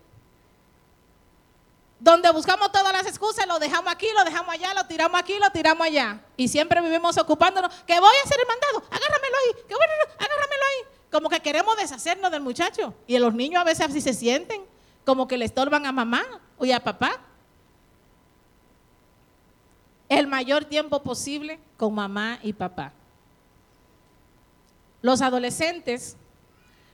donde 1.99 2.31
buscamos 2.31 2.71
todas 2.71 2.93
las 2.93 3.09
excusas, 3.09 3.45
lo 3.49 3.59
dejamos 3.59 3.93
aquí, 3.93 4.07
lo 4.17 4.23
dejamos 4.23 4.55
allá, 4.55 4.73
lo 4.73 4.87
tiramos 4.87 5.19
aquí, 5.19 5.37
lo 5.41 5.51
tiramos 5.51 5.85
allá. 5.85 6.21
Y 6.37 6.47
siempre 6.47 6.81
vivimos 6.81 7.19
ocupándonos, 7.19 7.75
que 7.89 7.99
voy 7.99 8.15
a 8.23 8.25
hacer 8.25 8.39
el 8.39 8.47
mandado, 8.47 8.85
agárramelo 8.89 9.37
ahí, 9.37 9.63
que 9.67 9.75
bueno, 9.75 9.93
agárramelo 10.17 10.63
ahí. 10.63 10.99
Como 11.11 11.29
que 11.29 11.41
queremos 11.41 11.77
deshacernos 11.77 12.31
del 12.31 12.41
muchacho. 12.41 12.95
Y 13.09 13.19
los 13.19 13.35
niños 13.35 13.61
a 13.63 13.65
veces 13.65 13.89
así 13.89 14.01
se 14.01 14.15
sienten, 14.15 14.63
como 15.05 15.27
que 15.27 15.37
le 15.37 15.45
estorban 15.45 15.87
a 15.87 15.91
mamá 15.91 16.25
o 16.57 16.73
a 16.73 16.79
papá. 16.79 17.21
El 20.09 20.27
mayor 20.27 20.65
tiempo 20.65 21.03
posible 21.03 21.59
con 21.77 21.95
mamá 21.95 22.39
y 22.43 22.53
papá. 22.53 22.93
Los 25.03 25.21
adolescentes, 25.23 26.17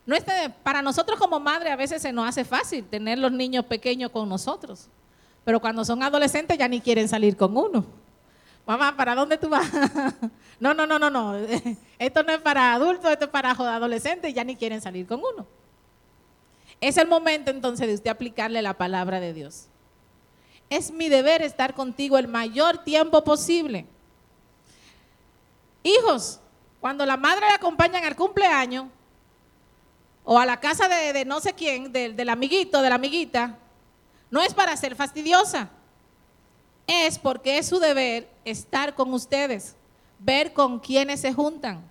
no 0.07 0.16
para 0.62 0.83
nosotros 0.83 1.18
como 1.18 1.38
madre 1.38 1.70
a 1.70 1.77
veces 1.77 2.03
se 2.03 2.12
nos 2.12 2.29
hace 2.29 2.44
fácil 2.44 2.85
tener 2.85 3.18
los 3.18 3.31
niños 3.31 3.64
pequeños 3.64 4.11
con 4.11 4.29
nosotros, 4.29 4.88
pero 5.44 5.61
cuando 5.61 5.85
son 5.85 6.03
adolescentes 6.03 6.59
ya 6.59 6.68
ni 6.68 6.81
quieren 6.81 7.09
salir 7.09 7.37
con 7.37 7.57
uno. 7.57 7.85
Mamá, 8.66 8.96
¿para 8.96 9.14
dónde 9.14 9.38
tú 9.38 9.49
vas? 9.49 9.68
no, 10.61 10.75
no, 10.75 10.87
no, 10.87 10.99
no, 10.99 11.11
no. 11.11 11.37
Esto 11.99 12.23
no 12.23 12.33
es 12.33 12.40
para 12.40 12.75
adultos, 12.75 13.11
esto 13.11 13.25
es 13.25 13.31
para 13.31 13.51
adolescentes 13.51 14.33
ya 14.33 14.44
ni 14.44 14.57
quieren 14.57 14.81
salir 14.81 15.07
con 15.07 15.20
uno. 15.20 15.46
Es 16.81 16.96
el 16.96 17.09
momento 17.09 17.51
entonces 17.51 17.87
de 17.87 17.94
usted 17.94 18.11
aplicarle 18.11 18.62
la 18.62 18.75
palabra 18.75 19.20
de 19.20 19.35
Dios. 19.35 19.69
Es 20.70 20.90
mi 20.90 21.11
deber 21.11 21.42
estar 21.42 21.74
contigo 21.74 22.16
el 22.16 22.28
mayor 22.28 22.78
tiempo 22.78 23.22
posible. 23.22 23.85
Hijos, 25.83 26.40
cuando 26.80 27.04
la 27.04 27.18
madre 27.18 27.46
le 27.46 27.52
acompañan 27.52 28.04
al 28.04 28.16
cumpleaños 28.16 28.87
o 30.24 30.38
a 30.38 30.46
la 30.46 30.59
casa 30.59 30.88
de, 30.88 31.24
no 31.26 31.40
sé 31.40 31.52
quién, 31.52 31.92
del 31.92 32.28
amiguito, 32.28 32.80
de 32.80 32.88
la 32.88 32.94
amiguita, 32.94 33.59
no 34.30 34.40
es 34.40 34.54
para 34.54 34.74
ser 34.76 34.96
fastidiosa 34.96 35.68
es 36.90 37.18
porque 37.18 37.59
es 37.59 37.68
su 37.68 37.78
deber 37.78 38.28
estar 38.44 38.94
con 38.94 39.14
ustedes, 39.14 39.76
ver 40.18 40.52
con 40.52 40.80
quiénes 40.80 41.20
se 41.20 41.33
juntan. 41.33 41.88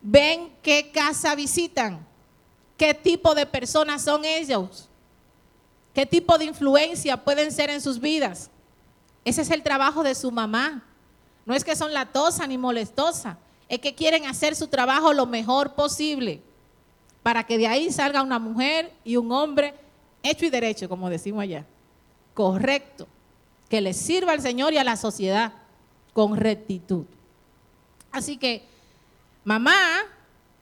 ven 0.00 0.52
qué 0.62 0.90
casa 0.92 1.34
visitan, 1.34 2.06
qué 2.76 2.92
tipo 2.92 3.34
de 3.34 3.46
personas 3.46 4.02
son 4.02 4.24
ellos, 4.24 4.88
qué 5.94 6.04
tipo 6.04 6.36
de 6.36 6.44
influencia 6.46 7.16
pueden 7.16 7.52
ser 7.52 7.70
en 7.70 7.80
sus 7.80 8.00
vidas. 8.00 8.50
Ese 9.24 9.42
es 9.42 9.50
el 9.50 9.62
trabajo 9.62 10.02
de 10.02 10.14
su 10.14 10.30
mamá. 10.30 10.82
No 11.46 11.54
es 11.54 11.64
que 11.64 11.76
son 11.76 11.92
latosa 11.92 12.46
ni 12.46 12.58
molestosa, 12.58 13.38
es 13.68 13.78
que 13.78 13.94
quieren 13.94 14.26
hacer 14.26 14.54
su 14.56 14.68
trabajo 14.68 15.12
lo 15.12 15.26
mejor 15.26 15.74
posible 15.74 16.42
para 17.22 17.44
que 17.44 17.56
de 17.56 17.66
ahí 17.66 17.90
salga 17.90 18.22
una 18.22 18.38
mujer 18.38 18.92
y 19.02 19.16
un 19.16 19.32
hombre 19.32 19.74
hecho 20.22 20.44
y 20.44 20.50
derecho, 20.50 20.88
como 20.88 21.08
decimos 21.08 21.42
allá, 21.42 21.64
correcto, 22.34 23.06
que 23.68 23.80
le 23.80 23.94
sirva 23.94 24.32
al 24.32 24.42
Señor 24.42 24.72
y 24.72 24.78
a 24.78 24.84
la 24.84 24.96
sociedad 24.96 25.52
con 26.12 26.36
rectitud. 26.36 27.04
Así 28.12 28.36
que 28.36 28.64
mamá, 29.42 29.74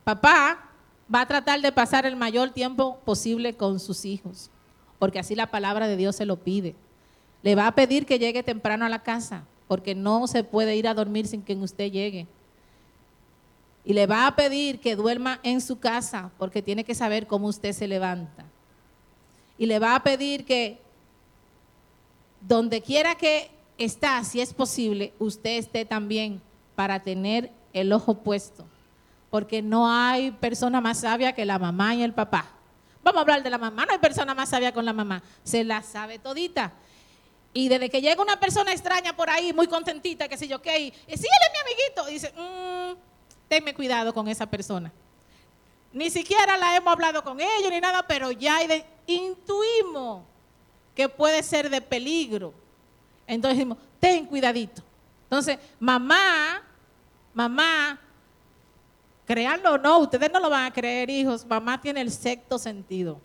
papá, 0.04 0.70
va 1.12 1.20
a 1.22 1.26
tratar 1.26 1.60
de 1.60 1.72
pasar 1.72 2.06
el 2.06 2.16
mayor 2.16 2.50
tiempo 2.50 2.98
posible 3.04 3.54
con 3.54 3.78
sus 3.80 4.04
hijos, 4.04 4.50
porque 5.02 5.18
así 5.18 5.34
la 5.34 5.48
palabra 5.48 5.88
de 5.88 5.96
Dios 5.96 6.14
se 6.14 6.26
lo 6.26 6.36
pide. 6.36 6.76
Le 7.42 7.56
va 7.56 7.66
a 7.66 7.74
pedir 7.74 8.06
que 8.06 8.20
llegue 8.20 8.44
temprano 8.44 8.84
a 8.84 8.88
la 8.88 9.02
casa, 9.02 9.42
porque 9.66 9.96
no 9.96 10.28
se 10.28 10.44
puede 10.44 10.76
ir 10.76 10.86
a 10.86 10.94
dormir 10.94 11.26
sin 11.26 11.42
que 11.42 11.56
usted 11.56 11.90
llegue. 11.90 12.28
Y 13.84 13.94
le 13.94 14.06
va 14.06 14.28
a 14.28 14.36
pedir 14.36 14.78
que 14.78 14.94
duerma 14.94 15.40
en 15.42 15.60
su 15.60 15.80
casa, 15.80 16.30
porque 16.38 16.62
tiene 16.62 16.84
que 16.84 16.94
saber 16.94 17.26
cómo 17.26 17.48
usted 17.48 17.72
se 17.72 17.88
levanta. 17.88 18.44
Y 19.58 19.66
le 19.66 19.80
va 19.80 19.96
a 19.96 20.04
pedir 20.04 20.44
que 20.44 20.78
donde 22.40 22.80
quiera 22.80 23.16
que 23.16 23.50
está, 23.78 24.22
si 24.22 24.40
es 24.40 24.54
posible, 24.54 25.14
usted 25.18 25.58
esté 25.58 25.84
también 25.84 26.40
para 26.76 27.00
tener 27.00 27.50
el 27.72 27.92
ojo 27.92 28.18
puesto. 28.18 28.66
Porque 29.30 29.62
no 29.62 29.90
hay 29.90 30.30
persona 30.30 30.80
más 30.80 31.00
sabia 31.00 31.32
que 31.32 31.44
la 31.44 31.58
mamá 31.58 31.96
y 31.96 32.04
el 32.04 32.12
papá. 32.12 32.52
Vamos 33.02 33.18
a 33.18 33.20
hablar 33.22 33.42
de 33.42 33.50
la 33.50 33.58
mamá, 33.58 33.84
no 33.84 33.92
hay 33.92 33.98
persona 33.98 34.34
más 34.34 34.48
sabia 34.48 34.72
con 34.72 34.84
la 34.84 34.92
mamá. 34.92 35.22
Se 35.42 35.64
la 35.64 35.82
sabe 35.82 36.18
todita. 36.18 36.72
Y 37.52 37.68
desde 37.68 37.90
que 37.90 38.00
llega 38.00 38.22
una 38.22 38.40
persona 38.40 38.72
extraña 38.72 39.14
por 39.14 39.28
ahí, 39.28 39.52
muy 39.52 39.66
contentita, 39.66 40.28
que 40.28 40.38
sé 40.38 40.48
yo 40.48 40.62
qué, 40.62 40.78
y, 40.78 40.90
sí, 40.90 40.96
él 41.06 41.16
es 41.16 41.52
mi 41.52 41.60
amiguito, 41.60 42.08
y 42.08 42.12
dice, 42.14 42.32
mmm, 42.36 42.98
tenme 43.48 43.74
cuidado 43.74 44.14
con 44.14 44.28
esa 44.28 44.46
persona. 44.46 44.90
Ni 45.92 46.08
siquiera 46.08 46.56
la 46.56 46.76
hemos 46.76 46.92
hablado 46.92 47.22
con 47.22 47.38
ellos 47.40 47.70
ni 47.70 47.80
nada, 47.80 48.06
pero 48.06 48.30
ya 48.30 48.60
intuimos 49.06 50.24
que 50.94 51.08
puede 51.08 51.42
ser 51.42 51.68
de 51.68 51.82
peligro. 51.82 52.54
Entonces 53.26 53.58
decimos, 53.58 53.78
ten 54.00 54.24
cuidadito. 54.24 54.82
Entonces, 55.24 55.58
mamá, 55.78 56.62
mamá, 57.34 58.00
créanlo 59.32 59.72
o 59.72 59.78
no, 59.78 59.98
ustedes 60.00 60.30
no 60.30 60.40
lo 60.40 60.50
van 60.50 60.66
a 60.66 60.72
creer, 60.74 61.08
hijos, 61.08 61.46
mamá 61.46 61.80
tiene 61.80 62.02
el 62.02 62.10
sexto 62.10 62.58
sentido. 62.58 63.18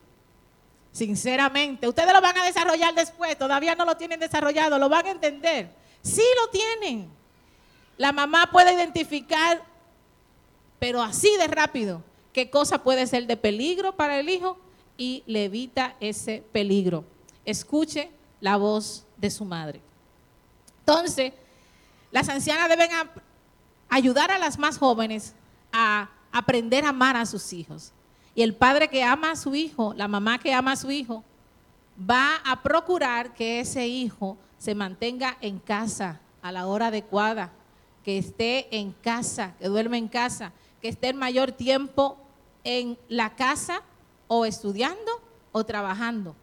Sinceramente, 0.94 1.86
ustedes 1.86 2.14
lo 2.14 2.22
van 2.22 2.38
a 2.38 2.46
desarrollar 2.46 2.96
después, 2.96 3.38
todavía 3.38 3.76
no 3.76 3.84
lo 3.84 3.98
tienen 3.98 4.18
desarrollado, 4.18 4.80
lo 4.80 4.88
van 4.88 5.06
a 5.06 5.12
entender. 5.12 5.70
Sí 6.02 6.24
lo 6.42 6.50
tienen. 6.50 7.10
La 7.98 8.14
mamá 8.14 8.50
puede 8.54 8.74
identificar, 8.74 9.62
pero 10.80 11.02
así 11.02 11.30
de 11.38 11.48
rápido, 11.48 12.02
qué 12.32 12.50
cosa 12.50 12.82
puede 12.84 13.06
ser 13.06 13.28
de 13.28 13.36
peligro 13.36 13.98
para 13.98 14.18
el 14.18 14.30
hijo 14.30 14.58
y 14.96 15.24
le 15.26 15.44
evita 15.44 15.98
ese 16.00 16.42
peligro. 16.54 17.04
Escuche 17.44 18.10
la 18.40 18.56
voz 18.56 19.06
de 19.18 19.30
su 19.30 19.44
madre. 19.44 19.82
Entonces, 20.80 21.34
las 22.12 22.30
ancianas 22.30 22.70
deben 22.70 22.92
ayudar 23.90 24.32
a 24.32 24.40
las 24.40 24.58
más 24.58 24.78
jóvenes 24.78 25.34
a 25.80 26.10
aprender 26.32 26.84
a 26.86 26.90
amar 26.90 27.16
a 27.16 27.26
sus 27.28 27.54
hijos. 27.54 27.92
Y 28.34 28.42
el 28.42 28.56
padre 28.56 28.88
que 28.88 29.04
ama 29.04 29.32
a 29.32 29.36
su 29.36 29.54
hijo, 29.54 29.94
la 29.96 30.08
mamá 30.08 30.40
que 30.40 30.52
ama 30.52 30.72
a 30.72 30.76
su 30.76 30.90
hijo, 30.90 31.24
va 32.00 32.38
a 32.44 32.64
procurar 32.64 33.36
que 33.36 33.60
ese 33.60 33.88
hijo 33.88 34.38
se 34.58 34.74
mantenga 34.74 35.38
en 35.40 35.60
casa 35.60 36.20
a 36.42 36.52
la 36.52 36.66
hora 36.66 36.88
adecuada, 36.88 37.52
que 38.04 38.18
esté 38.18 38.76
en 38.76 38.92
casa, 38.92 39.54
que 39.60 39.68
duerme 39.68 40.00
en 40.00 40.08
casa, 40.08 40.52
que 40.82 40.88
esté 40.88 41.10
el 41.10 41.16
mayor 41.16 41.52
tiempo 41.52 42.18
en 42.64 42.98
la 43.08 43.36
casa 43.36 43.84
o 44.28 44.46
estudiando 44.46 45.22
o 45.52 45.64
trabajando. 45.64 46.36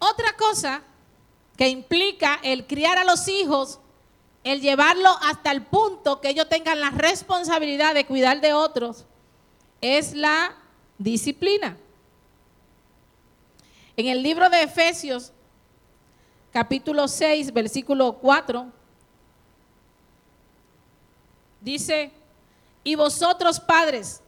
Otra 0.00 0.36
cosa 0.36 0.82
que 1.56 1.68
implica 1.68 2.40
el 2.42 2.66
criar 2.66 2.98
a 2.98 3.04
los 3.04 3.28
hijos 3.28 3.78
el 4.44 4.60
llevarlo 4.60 5.10
hasta 5.22 5.52
el 5.52 5.62
punto 5.62 6.20
que 6.20 6.30
ellos 6.30 6.48
tengan 6.48 6.80
la 6.80 6.90
responsabilidad 6.90 7.94
de 7.94 8.06
cuidar 8.06 8.40
de 8.40 8.52
otros, 8.52 9.06
es 9.80 10.14
la 10.14 10.56
disciplina. 10.98 11.76
En 13.96 14.06
el 14.08 14.22
libro 14.22 14.48
de 14.50 14.62
Efesios, 14.62 15.32
capítulo 16.52 17.06
6, 17.06 17.52
versículo 17.52 18.14
4, 18.14 18.66
dice, 21.60 22.10
y 22.82 22.94
vosotros 22.96 23.60
padres, 23.60 24.22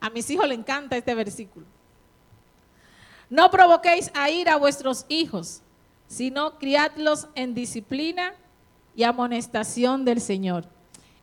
a 0.00 0.10
mis 0.10 0.28
hijos 0.28 0.46
les 0.46 0.58
encanta 0.58 0.96
este 0.96 1.14
versículo, 1.14 1.66
no 3.30 3.50
provoquéis 3.50 4.10
a 4.14 4.28
ir 4.28 4.50
a 4.50 4.56
vuestros 4.56 5.06
hijos, 5.08 5.62
sino 6.06 6.58
criadlos 6.58 7.28
en 7.34 7.54
disciplina 7.54 8.34
y 8.94 9.02
amonestación 9.02 10.04
del 10.04 10.20
Señor. 10.20 10.64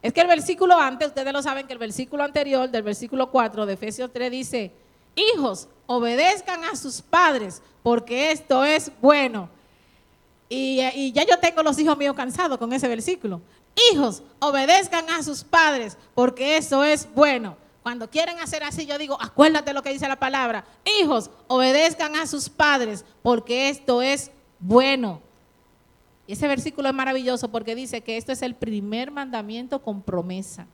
Es 0.01 0.13
que 0.13 0.21
el 0.21 0.27
versículo 0.27 0.79
antes, 0.79 1.09
ustedes 1.09 1.31
lo 1.31 1.41
saben 1.43 1.67
que 1.67 1.73
el 1.73 1.79
versículo 1.79 2.23
anterior 2.23 2.69
del 2.69 2.83
versículo 2.83 3.29
4 3.29 3.65
de 3.65 3.73
Efesios 3.73 4.11
3 4.11 4.31
dice, 4.31 4.71
hijos, 5.15 5.67
obedezcan 5.85 6.63
a 6.63 6.75
sus 6.75 7.01
padres, 7.01 7.61
porque 7.83 8.31
esto 8.31 8.63
es 8.63 8.91
bueno. 9.01 9.49
Y, 10.49 10.81
y, 10.95 11.11
ya 11.11 11.23
yo 11.25 11.37
tengo 11.39 11.63
los 11.63 11.77
hijos 11.79 11.97
míos 11.97 12.15
cansados 12.15 12.57
con 12.57 12.73
ese 12.73 12.87
versículo. 12.87 13.41
Hijos, 13.91 14.23
obedezcan 14.39 15.09
a 15.09 15.23
sus 15.23 15.43
padres, 15.43 15.97
porque 16.13 16.57
eso 16.57 16.83
es 16.83 17.07
bueno. 17.13 17.55
Cuando 17.83 18.09
quieren 18.09 18.39
hacer 18.39 18.63
así, 18.63 18.85
yo 18.85 18.97
digo, 18.97 19.17
acuérdate 19.19 19.73
lo 19.73 19.81
que 19.81 19.93
dice 19.93 20.07
la 20.07 20.19
palabra. 20.19 20.65
Hijos, 20.99 21.29
obedezcan 21.47 22.15
a 22.15 22.27
sus 22.27 22.49
padres, 22.49 23.05
porque 23.21 23.69
esto 23.69 24.01
es 24.01 24.31
bueno. 24.59 25.21
Ese 26.31 26.47
versículo 26.47 26.87
es 26.87 26.95
maravilloso 26.95 27.49
porque 27.49 27.75
dice 27.75 28.01
que 28.01 28.17
esto 28.17 28.31
es 28.31 28.41
el 28.41 28.55
primer 28.55 29.11
mandamiento 29.11 29.81
con 29.81 30.01
promesa. 30.01 30.67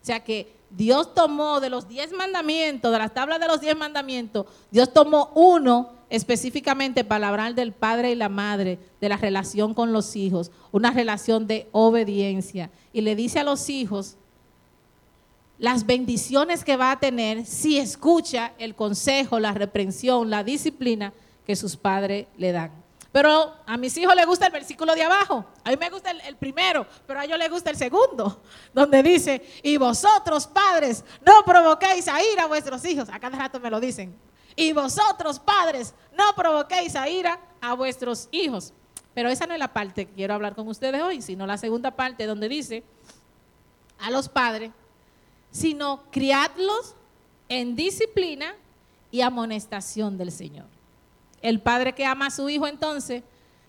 O 0.00 0.04
sea 0.04 0.22
que 0.24 0.52
Dios 0.70 1.14
tomó 1.14 1.60
de 1.60 1.70
los 1.70 1.88
diez 1.88 2.12
mandamientos, 2.12 2.90
de 2.92 2.98
las 2.98 3.14
tablas 3.14 3.38
de 3.38 3.46
los 3.46 3.60
diez 3.60 3.76
mandamientos, 3.76 4.46
Dios 4.70 4.92
tomó 4.92 5.30
uno 5.34 5.90
específicamente 6.08 7.04
para 7.04 7.28
hablar 7.28 7.54
del 7.54 7.72
padre 7.72 8.12
y 8.12 8.14
la 8.14 8.28
madre, 8.28 8.78
de 9.00 9.08
la 9.08 9.16
relación 9.16 9.74
con 9.74 9.92
los 9.92 10.16
hijos, 10.16 10.50
una 10.72 10.90
relación 10.90 11.46
de 11.46 11.68
obediencia. 11.72 12.70
Y 12.92 13.00
le 13.00 13.16
dice 13.16 13.40
a 13.40 13.44
los 13.44 13.68
hijos 13.68 14.16
las 15.58 15.86
bendiciones 15.86 16.64
que 16.64 16.76
va 16.76 16.90
a 16.90 17.00
tener 17.00 17.46
si 17.46 17.78
escucha 17.78 18.52
el 18.58 18.74
consejo, 18.74 19.38
la 19.38 19.52
reprensión, 19.52 20.30
la 20.30 20.42
disciplina 20.42 21.12
que 21.46 21.54
sus 21.54 21.76
padres 21.76 22.26
le 22.36 22.52
dan. 22.52 22.81
Pero 23.12 23.54
a 23.66 23.76
mis 23.76 23.94
hijos 23.98 24.16
les 24.16 24.24
gusta 24.24 24.46
el 24.46 24.52
versículo 24.52 24.94
de 24.94 25.02
abajo. 25.02 25.44
A 25.62 25.70
mí 25.70 25.76
me 25.76 25.90
gusta 25.90 26.10
el, 26.10 26.36
primero, 26.36 26.86
pero 27.06 27.20
a 27.20 27.24
ellos 27.24 27.38
les 27.38 27.50
gusta 27.50 27.68
el 27.68 27.76
segundo, 27.76 28.42
donde 28.72 29.02
dice, 29.02 29.46
y 29.62 29.76
vosotros 29.76 30.46
padres, 30.46 31.04
no 31.24 31.44
provoquéis 31.44 32.08
a 32.08 32.22
ira 32.22 32.44
a 32.44 32.46
vuestros 32.46 32.82
hijos. 32.86 33.10
A 33.10 33.20
cada 33.20 33.38
rato 33.38 33.60
me 33.60 33.68
lo 33.68 33.78
dicen. 33.80 34.16
Y 34.56 34.72
vosotros 34.72 35.38
padres, 35.38 35.94
no 36.16 36.34
provoquéis 36.34 36.96
a 36.96 37.08
ira 37.08 37.38
a 37.60 37.74
vuestros 37.74 38.28
hijos. 38.32 38.72
Pero 39.14 39.28
esa 39.28 39.46
no 39.46 39.52
es 39.52 39.60
la 39.60 39.72
parte 39.72 40.06
que 40.06 40.14
quiero 40.14 40.32
hablar 40.32 40.54
con 40.54 40.66
ustedes 40.68 41.02
hoy, 41.02 41.20
sino 41.20 41.46
la 41.46 41.58
segunda 41.58 41.90
parte 41.90 42.26
donde 42.26 42.48
dice 42.48 42.82
a 43.98 44.10
los 44.10 44.28
padres, 44.30 44.70
sino 45.50 46.02
criadlos 46.10 46.94
en 47.50 47.76
disciplina 47.76 48.54
y 49.10 49.20
amonestación 49.20 50.16
del 50.16 50.32
Señor. 50.32 50.71
El 51.42 51.60
padre 51.60 51.94
que 51.94 52.06
ama 52.06 52.26
a 52.26 52.30
su 52.30 52.48
hijo 52.48 52.66
entonces 52.66 53.22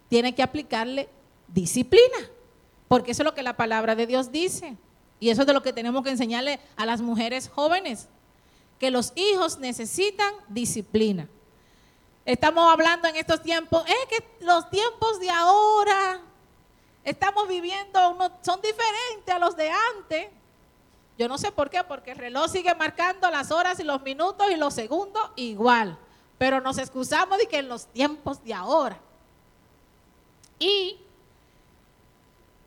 tiene 0.07 0.35
que 0.35 0.43
aplicarle 0.43 1.09
disciplina, 1.47 2.17
porque 2.87 3.11
eso 3.11 3.23
es 3.23 3.25
lo 3.25 3.33
que 3.33 3.43
la 3.43 3.57
palabra 3.57 3.95
de 3.95 4.07
Dios 4.07 4.31
dice. 4.31 4.77
Y 5.19 5.29
eso 5.29 5.41
es 5.41 5.47
de 5.47 5.53
lo 5.53 5.63
que 5.63 5.73
tenemos 5.73 6.03
que 6.03 6.11
enseñarle 6.11 6.59
a 6.75 6.85
las 6.85 7.01
mujeres 7.01 7.49
jóvenes, 7.49 8.09
que 8.79 8.91
los 8.91 9.13
hijos 9.15 9.57
necesitan 9.57 10.33
disciplina. 10.49 11.27
Estamos 12.25 12.71
hablando 12.71 13.07
en 13.07 13.15
estos 13.15 13.41
tiempos, 13.41 13.83
es 13.87 14.07
que 14.09 14.45
los 14.45 14.69
tiempos 14.69 15.19
de 15.19 15.29
ahora 15.29 16.21
estamos 17.03 17.47
viviendo, 17.47 17.99
son 18.41 18.61
diferentes 18.61 19.33
a 19.33 19.39
los 19.39 19.55
de 19.55 19.69
antes. 19.69 20.27
Yo 21.17 21.27
no 21.27 21.37
sé 21.37 21.51
por 21.51 21.69
qué, 21.69 21.83
porque 21.83 22.11
el 22.11 22.17
reloj 22.17 22.49
sigue 22.49 22.73
marcando 22.75 23.29
las 23.29 23.51
horas 23.51 23.79
y 23.79 23.83
los 23.83 24.01
minutos 24.01 24.47
y 24.51 24.55
los 24.55 24.73
segundos 24.73 25.31
igual. 25.35 25.97
Pero 26.43 26.59
nos 26.59 26.77
excusamos 26.77 27.37
de 27.37 27.47
que 27.47 27.59
en 27.59 27.69
los 27.69 27.87
tiempos 27.87 28.43
de 28.43 28.53
ahora. 28.53 28.99
Y 30.59 30.99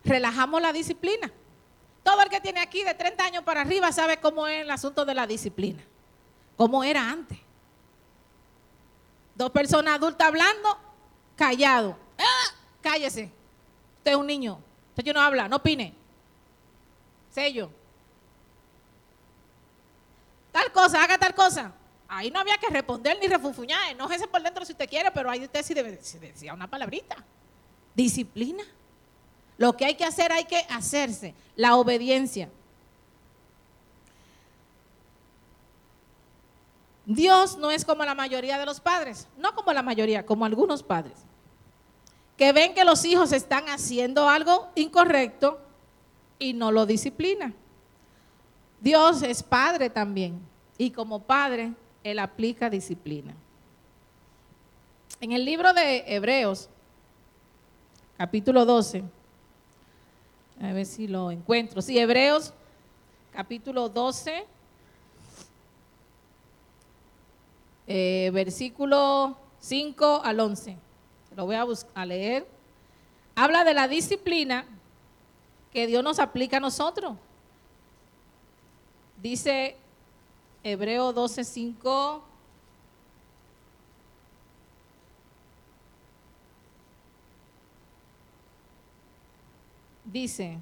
relajamos 0.02 0.62
la 0.62 0.72
disciplina. 0.72 1.30
Todo 2.02 2.22
el 2.22 2.30
que 2.30 2.40
tiene 2.40 2.60
aquí 2.60 2.82
de 2.82 2.94
30 2.94 3.22
años 3.22 3.44
para 3.44 3.60
arriba 3.60 3.92
sabe 3.92 4.18
cómo 4.18 4.46
es 4.46 4.62
el 4.62 4.70
asunto 4.70 5.04
de 5.04 5.12
la 5.12 5.26
disciplina, 5.26 5.84
cómo 6.56 6.82
era 6.84 7.10
antes. 7.10 7.36
Dos 9.34 9.50
personas 9.50 9.96
adultas 9.96 10.26
hablando, 10.26 10.78
callado. 11.36 11.98
¡Ah! 12.18 12.54
Cállese. 12.80 13.30
Usted 13.98 14.12
es 14.12 14.16
un 14.16 14.26
niño. 14.26 14.58
Usted 14.96 15.12
no 15.12 15.20
habla, 15.20 15.50
no 15.50 15.56
opine. 15.56 15.92
Sello. 17.30 17.68
Tal 20.50 20.72
cosa, 20.72 21.04
haga 21.04 21.18
tal 21.18 21.34
cosa. 21.34 21.74
Ahí 22.08 22.30
no 22.30 22.38
había 22.38 22.56
que 22.58 22.68
responder 22.68 23.18
ni 23.20 23.26
refufuñar. 23.26 23.90
Enójese 23.90 24.28
por 24.28 24.42
dentro 24.42 24.64
si 24.64 24.72
usted 24.72 24.88
quiere, 24.88 25.10
pero 25.10 25.30
ahí 25.30 25.44
usted 25.44 25.62
sí 25.64 25.74
decía 25.74 26.54
una 26.54 26.68
palabrita. 26.68 27.16
Disciplina. 27.94 28.62
Lo 29.58 29.76
que 29.76 29.86
hay 29.86 29.94
que 29.94 30.04
hacer, 30.04 30.32
hay 30.32 30.44
que 30.44 30.58
hacerse. 30.68 31.34
La 31.56 31.76
obediencia. 31.76 32.48
Dios 37.06 37.56
no 37.56 37.70
es 37.70 37.84
como 37.84 38.04
la 38.04 38.14
mayoría 38.14 38.58
de 38.58 38.66
los 38.66 38.80
padres, 38.80 39.28
no 39.38 39.54
como 39.54 39.72
la 39.72 39.82
mayoría, 39.82 40.26
como 40.26 40.44
algunos 40.44 40.82
padres, 40.82 41.14
que 42.36 42.52
ven 42.52 42.74
que 42.74 42.84
los 42.84 43.04
hijos 43.04 43.30
están 43.30 43.68
haciendo 43.68 44.28
algo 44.28 44.68
incorrecto 44.74 45.60
y 46.40 46.52
no 46.52 46.72
lo 46.72 46.84
disciplina. 46.84 47.54
Dios 48.80 49.22
es 49.22 49.44
padre 49.44 49.88
también 49.88 50.40
y 50.76 50.90
como 50.90 51.22
padre 51.22 51.72
él 52.10 52.20
aplica 52.20 52.70
disciplina. 52.70 53.34
En 55.20 55.32
el 55.32 55.44
libro 55.44 55.72
de 55.72 56.04
Hebreos, 56.06 56.68
capítulo 58.16 58.64
12, 58.64 59.02
a 60.62 60.72
ver 60.72 60.86
si 60.86 61.08
lo 61.08 61.32
encuentro. 61.32 61.82
Sí, 61.82 61.98
Hebreos, 61.98 62.54
capítulo 63.32 63.88
12, 63.88 64.46
eh, 67.88 68.30
versículo 68.32 69.36
5 69.58 70.20
al 70.22 70.38
11. 70.38 70.76
Lo 71.34 71.44
voy 71.46 71.56
a, 71.56 71.66
a 71.94 72.06
leer. 72.06 72.46
Habla 73.34 73.64
de 73.64 73.74
la 73.74 73.88
disciplina 73.88 74.64
que 75.72 75.88
Dios 75.88 76.04
nos 76.04 76.20
aplica 76.20 76.58
a 76.58 76.60
nosotros. 76.60 77.16
Dice 79.20 79.76
Hebreo 80.68 81.14
12:5. 81.14 82.22
Dice, 90.04 90.58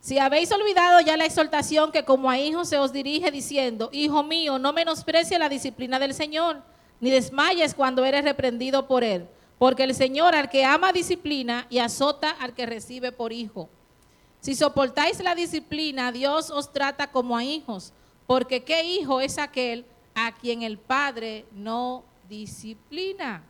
si 0.00 0.18
habéis 0.18 0.50
olvidado 0.50 1.00
ya 1.00 1.16
la 1.16 1.26
exhortación 1.26 1.92
que 1.92 2.04
como 2.04 2.28
a 2.28 2.38
hijos 2.38 2.68
se 2.68 2.78
os 2.78 2.92
dirige 2.92 3.30
diciendo, 3.30 3.88
Hijo 3.92 4.24
mío, 4.24 4.58
no 4.58 4.72
menosprecie 4.72 5.38
la 5.38 5.48
disciplina 5.48 6.00
del 6.00 6.14
Señor, 6.14 6.60
ni 6.98 7.10
desmayes 7.10 7.72
cuando 7.72 8.04
eres 8.04 8.24
reprendido 8.24 8.88
por 8.88 9.04
él, 9.04 9.28
porque 9.58 9.84
el 9.84 9.94
Señor 9.94 10.34
al 10.34 10.50
que 10.50 10.64
ama 10.64 10.92
disciplina 10.92 11.68
y 11.70 11.78
azota 11.78 12.30
al 12.30 12.52
que 12.52 12.66
recibe 12.66 13.12
por 13.12 13.32
hijo. 13.32 13.68
Si 14.42 14.56
soportáis 14.56 15.20
la 15.20 15.36
disciplina, 15.36 16.10
Dios 16.10 16.50
os 16.50 16.72
trata 16.72 17.06
como 17.06 17.36
a 17.36 17.44
hijos, 17.44 17.92
porque 18.26 18.64
¿qué 18.64 18.82
hijo 18.82 19.20
es 19.20 19.38
aquel 19.38 19.86
a 20.16 20.32
quien 20.32 20.62
el 20.62 20.78
Padre 20.78 21.46
no 21.52 22.02
disciplina? 22.28 23.44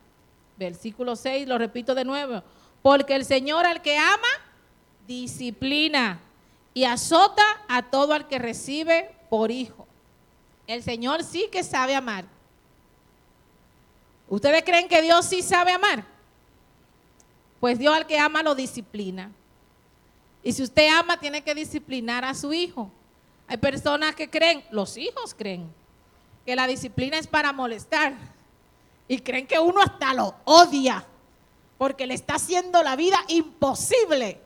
Versículo 0.55 1.15
6, 1.15 1.47
lo 1.47 1.57
repito 1.57 1.95
de 1.95 2.05
nuevo. 2.05 2.43
Porque 2.83 3.15
el 3.15 3.25
Señor 3.25 3.65
al 3.65 3.81
que 3.81 3.97
ama, 3.97 4.27
disciplina 5.07 6.19
y 6.75 6.83
azota 6.83 7.43
a 7.67 7.81
todo 7.81 8.13
al 8.13 8.27
que 8.27 8.37
recibe 8.37 9.15
por 9.31 9.49
hijo. 9.49 9.87
El 10.67 10.83
Señor 10.83 11.23
sí 11.23 11.49
que 11.51 11.63
sabe 11.63 11.95
amar. 11.95 12.25
¿Ustedes 14.29 14.63
creen 14.63 14.87
que 14.87 15.01
Dios 15.01 15.25
sí 15.25 15.41
sabe 15.41 15.71
amar? 15.71 16.03
Pues 17.59 17.79
Dios 17.79 17.95
al 17.95 18.05
que 18.05 18.19
ama 18.19 18.43
lo 18.43 18.53
disciplina. 18.53 19.31
Y 20.43 20.51
si 20.51 20.61
usted 20.61 20.87
ama, 20.89 21.17
tiene 21.17 21.41
que 21.41 21.55
disciplinar 21.55 22.25
a 22.25 22.33
su 22.33 22.53
hijo. 22.53 22.91
Hay 23.47 23.57
personas 23.57 24.13
que 24.15 24.29
creen, 24.29 24.63
los 24.71 24.97
hijos 24.97 25.33
creen, 25.33 25.71
que 26.45 26.55
la 26.55 26.67
disciplina 26.67 27.17
es 27.17 27.27
para 27.27 27.53
molestar. 27.53 28.13
Y 29.07 29.19
creen 29.19 29.47
que 29.47 29.59
uno 29.59 29.81
hasta 29.81 30.13
lo 30.13 30.35
odia, 30.43 31.05
porque 31.77 32.05
le 32.05 32.13
está 32.13 32.35
haciendo 32.35 32.83
la 32.83 32.95
vida 32.95 33.17
imposible. 33.29 34.39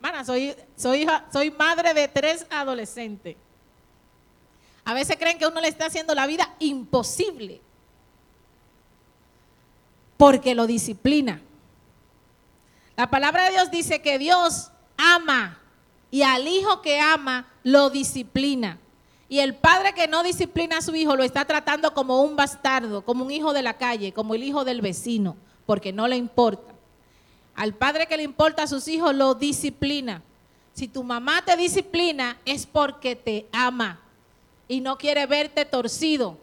Mana, 0.00 0.24
soy, 0.24 0.54
soy, 0.76 1.06
soy 1.32 1.50
madre 1.50 1.92
de 1.92 2.08
tres 2.08 2.46
adolescentes. 2.50 3.36
A 4.84 4.94
veces 4.94 5.16
creen 5.18 5.38
que 5.38 5.46
uno 5.46 5.60
le 5.60 5.68
está 5.68 5.86
haciendo 5.86 6.14
la 6.14 6.26
vida 6.26 6.54
imposible, 6.60 7.60
porque 10.16 10.54
lo 10.54 10.66
disciplina. 10.66 11.42
La 12.96 13.10
palabra 13.10 13.44
de 13.44 13.52
Dios 13.52 13.70
dice 13.70 14.00
que 14.00 14.18
Dios 14.18 14.70
ama 14.96 15.58
y 16.10 16.22
al 16.22 16.48
hijo 16.48 16.80
que 16.80 16.98
ama 16.98 17.46
lo 17.62 17.90
disciplina. 17.90 18.78
Y 19.28 19.40
el 19.40 19.54
padre 19.54 19.92
que 19.92 20.08
no 20.08 20.22
disciplina 20.22 20.78
a 20.78 20.82
su 20.82 20.94
hijo 20.94 21.16
lo 21.16 21.22
está 21.22 21.44
tratando 21.44 21.92
como 21.92 22.22
un 22.22 22.36
bastardo, 22.36 23.04
como 23.04 23.24
un 23.24 23.30
hijo 23.30 23.52
de 23.52 23.62
la 23.62 23.74
calle, 23.74 24.12
como 24.12 24.34
el 24.34 24.44
hijo 24.44 24.64
del 24.64 24.80
vecino, 24.80 25.36
porque 25.66 25.92
no 25.92 26.08
le 26.08 26.16
importa. 26.16 26.72
Al 27.54 27.74
padre 27.74 28.06
que 28.06 28.16
le 28.16 28.22
importa 28.22 28.62
a 28.62 28.66
sus 28.66 28.86
hijos 28.88 29.14
lo 29.14 29.34
disciplina. 29.34 30.22
Si 30.72 30.88
tu 30.88 31.02
mamá 31.02 31.42
te 31.44 31.56
disciplina 31.56 32.38
es 32.44 32.66
porque 32.66 33.16
te 33.16 33.46
ama 33.52 34.00
y 34.68 34.80
no 34.80 34.96
quiere 34.96 35.26
verte 35.26 35.64
torcido. 35.64 36.38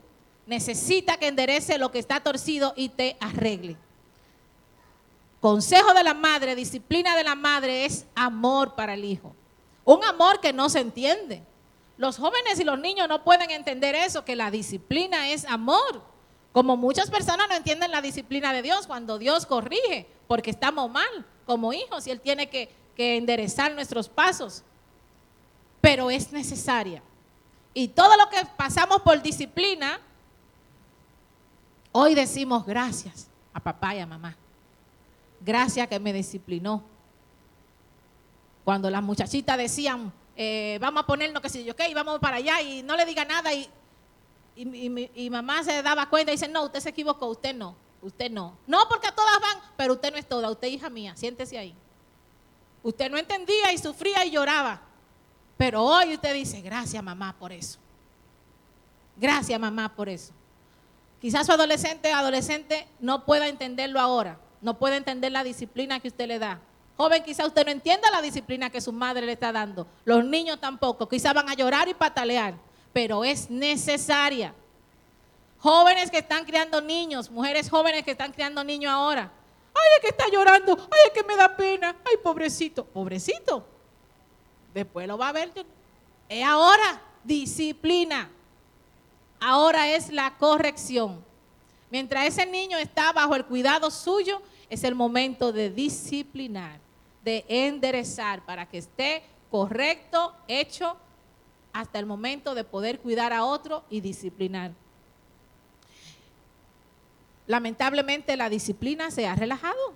Necesita 0.45 1.17
que 1.17 1.27
enderece 1.27 1.77
lo 1.77 1.91
que 1.91 1.99
está 1.99 2.19
torcido 2.19 2.73
y 2.75 2.89
te 2.89 3.15
arregle. 3.21 3.77
Consejo 5.43 5.93
de 5.93 6.05
la 6.05 6.13
madre, 6.13 6.55
disciplina 6.55 7.17
de 7.17 7.23
la 7.25 7.35
madre 7.35 7.83
es 7.83 8.05
amor 8.15 8.75
para 8.75 8.93
el 8.93 9.03
hijo. 9.03 9.35
Un 9.83 10.01
amor 10.05 10.39
que 10.39 10.53
no 10.53 10.69
se 10.69 10.79
entiende. 10.79 11.43
Los 11.97 12.15
jóvenes 12.15 12.61
y 12.61 12.63
los 12.63 12.79
niños 12.79 13.09
no 13.09 13.25
pueden 13.25 13.51
entender 13.51 13.93
eso, 13.93 14.23
que 14.23 14.37
la 14.37 14.51
disciplina 14.51 15.27
es 15.31 15.43
amor. 15.43 16.01
Como 16.53 16.77
muchas 16.77 17.11
personas 17.11 17.49
no 17.49 17.55
entienden 17.55 17.91
la 17.91 18.01
disciplina 18.01 18.53
de 18.53 18.61
Dios 18.61 18.87
cuando 18.87 19.17
Dios 19.17 19.45
corrige, 19.45 20.07
porque 20.29 20.49
estamos 20.49 20.89
mal 20.89 21.25
como 21.45 21.73
hijos 21.73 22.07
y 22.07 22.11
Él 22.11 22.21
tiene 22.21 22.47
que, 22.47 22.73
que 22.95 23.17
enderezar 23.17 23.73
nuestros 23.73 24.07
pasos. 24.07 24.63
Pero 25.81 26.09
es 26.09 26.31
necesaria. 26.31 27.03
Y 27.73 27.89
todo 27.89 28.15
lo 28.15 28.29
que 28.29 28.47
pasamos 28.55 29.01
por 29.01 29.21
disciplina, 29.21 29.99
hoy 31.91 32.15
decimos 32.15 32.65
gracias 32.65 33.27
a 33.53 33.59
papá 33.59 33.93
y 33.93 33.99
a 33.99 34.07
mamá. 34.07 34.37
Gracias 35.43 35.87
que 35.87 35.99
me 35.99 36.13
disciplinó. 36.13 36.83
Cuando 38.63 38.89
las 38.89 39.03
muchachitas 39.03 39.57
decían, 39.57 40.11
eh, 40.35 40.77
vamos 40.79 41.03
a 41.03 41.05
ponernos 41.05 41.41
que 41.41 41.49
si 41.49 41.63
yo, 41.63 41.73
vamos 41.93 42.19
para 42.19 42.37
allá 42.37 42.61
y 42.61 42.81
no 42.81 42.95
le 42.95 43.05
diga 43.05 43.25
nada 43.25 43.53
y, 43.53 43.69
y, 44.55 45.29
mamá 45.29 45.63
se 45.63 45.81
daba 45.83 46.09
cuenta 46.09 46.31
y 46.31 46.35
dice, 46.35 46.47
no, 46.47 46.63
usted 46.63 46.79
se 46.79 46.89
equivocó, 46.89 47.27
usted 47.27 47.53
no, 47.53 47.75
usted 48.01 48.31
no. 48.31 48.57
No, 48.67 48.87
porque 48.89 49.11
todas 49.11 49.39
van, 49.41 49.59
pero 49.75 49.93
usted 49.93 50.11
no 50.11 50.17
es 50.17 50.27
toda, 50.27 50.49
usted 50.49 50.69
hija 50.69 50.89
mía, 50.89 51.13
siéntese 51.15 51.57
ahí. 51.57 51.75
Usted 52.81 53.11
no 53.11 53.17
entendía 53.17 53.73
y 53.73 53.77
sufría 53.77 54.25
y 54.25 54.31
lloraba. 54.31 54.81
Pero 55.57 55.83
hoy 55.83 56.13
usted 56.13 56.33
dice, 56.33 56.61
gracias 56.61 57.03
mamá 57.03 57.35
por 57.37 57.51
eso. 57.51 57.79
Gracias 59.17 59.59
mamá 59.59 59.93
por 59.93 60.09
eso. 60.09 60.33
Quizás 61.21 61.45
su 61.45 61.51
adolescente 61.51 62.11
adolescente 62.11 62.87
no 62.99 63.25
pueda 63.25 63.47
entenderlo 63.47 63.99
ahora, 63.99 64.37
no 64.63 64.79
puede 64.79 64.95
entender 64.95 65.31
la 65.31 65.43
disciplina 65.43 65.99
que 65.99 66.07
usted 66.07 66.25
le 66.25 66.39
da. 66.39 66.59
Joven, 66.95 67.23
quizá 67.23 67.45
usted 67.45 67.65
no 67.65 67.71
entienda 67.71 68.09
la 68.09 68.21
disciplina 68.21 68.69
que 68.69 68.79
su 68.79 68.93
madre 68.93 69.25
le 69.25 69.33
está 69.33 69.51
dando. 69.51 69.85
Los 70.05 70.23
niños 70.23 70.59
tampoco. 70.59 71.07
Quizá 71.09 71.33
van 71.33 71.49
a 71.49 71.53
llorar 71.53 71.87
y 71.89 71.93
patalear, 71.93 72.55
pero 72.93 73.25
es 73.25 73.49
necesaria. 73.49 74.53
Jóvenes 75.59 76.09
que 76.09 76.19
están 76.19 76.45
criando 76.45 76.81
niños, 76.81 77.29
mujeres 77.29 77.69
jóvenes 77.69 78.03
que 78.03 78.11
están 78.11 78.31
criando 78.31 78.63
niños 78.63 78.91
ahora. 78.91 79.31
Ay, 79.73 79.89
es 79.95 80.01
que 80.01 80.09
está 80.09 80.25
llorando. 80.31 80.77
Ay, 80.91 80.99
es 81.07 81.11
que 81.13 81.27
me 81.27 81.35
da 81.35 81.55
pena. 81.55 81.95
Ay, 82.05 82.15
pobrecito. 82.23 82.85
Pobrecito. 82.85 83.65
Después 84.73 85.07
lo 85.07 85.17
va 85.17 85.29
a 85.29 85.33
ver. 85.33 85.51
Es 86.29 86.45
ahora 86.45 87.01
disciplina. 87.23 88.29
Ahora 89.41 89.89
es 89.89 90.09
la 90.09 90.37
corrección. 90.37 91.23
Mientras 91.89 92.25
ese 92.25 92.45
niño 92.45 92.77
está 92.77 93.11
bajo 93.11 93.35
el 93.35 93.45
cuidado 93.45 93.91
suyo, 93.91 94.41
es 94.73 94.83
el 94.83 94.95
momento 94.95 95.53
de 95.53 95.69
disciplinar, 95.69 96.79
de 97.23 97.45
enderezar 97.47 98.43
para 98.43 98.67
que 98.67 98.79
esté 98.79 99.23
correcto, 99.51 100.33
hecho, 100.47 100.97
hasta 101.71 101.99
el 101.99 102.05
momento 102.05 102.55
de 102.55 102.63
poder 102.63 102.99
cuidar 102.99 103.33
a 103.33 103.45
otro 103.45 103.83
y 103.89 104.01
disciplinar. 104.01 104.71
Lamentablemente 107.45 108.35
la 108.35 108.49
disciplina 108.49 109.11
se 109.11 109.27
ha 109.27 109.35
relajado 109.35 109.93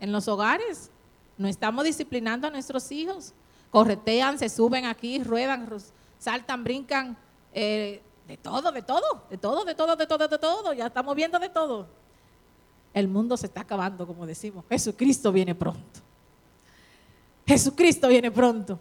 en 0.00 0.12
los 0.12 0.28
hogares. 0.28 0.90
No 1.36 1.48
estamos 1.48 1.84
disciplinando 1.84 2.46
a 2.46 2.50
nuestros 2.50 2.90
hijos. 2.92 3.32
Corretean, 3.70 4.38
se 4.38 4.48
suben 4.48 4.86
aquí, 4.86 5.22
ruedan, 5.22 5.68
saltan, 6.18 6.62
brincan, 6.62 7.16
eh, 7.52 8.02
de 8.28 8.36
todo, 8.36 8.70
de 8.70 8.82
todo, 8.82 9.24
de 9.28 9.38
todo, 9.38 9.64
de 9.64 9.74
todo, 9.74 9.96
de 9.96 10.06
todo, 10.06 10.28
de 10.28 10.38
todo. 10.38 10.72
Ya 10.72 10.86
estamos 10.86 11.16
viendo 11.16 11.38
de 11.38 11.48
todo. 11.48 11.99
El 12.92 13.08
mundo 13.08 13.36
se 13.36 13.46
está 13.46 13.60
acabando, 13.60 14.06
como 14.06 14.26
decimos. 14.26 14.64
Jesucristo 14.68 15.30
viene 15.32 15.54
pronto. 15.54 16.00
Jesucristo 17.46 18.08
viene 18.08 18.30
pronto. 18.30 18.78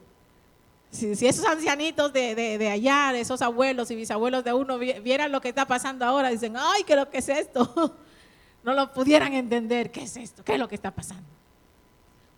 Si, 0.91 1.11
esos 1.27 1.45
ancianitos 1.45 2.11
de, 2.11 2.69
allá, 2.71 3.11
de 3.13 3.21
esos 3.21 3.41
abuelos 3.41 3.91
y 3.91 3.95
bisabuelos 3.95 4.43
de 4.43 4.53
uno 4.53 4.79
vieran 4.79 5.31
lo 5.31 5.39
que 5.39 5.49
está 5.49 5.65
pasando 5.65 6.03
ahora, 6.03 6.29
dicen, 6.29 6.55
ay, 6.57 6.83
¿qué 6.83 6.95
lo 6.95 7.09
que 7.09 7.19
es 7.19 7.29
esto? 7.29 7.95
No 8.61 8.73
lo 8.73 8.91
pudieran 8.91 9.33
entender, 9.33 9.89
¿qué 9.89 10.03
es 10.03 10.17
esto? 10.17 10.43
¿Qué 10.43 10.55
es 10.55 10.59
lo 10.59 10.67
que 10.67 10.75
está 10.75 10.91
pasando? 10.91 11.23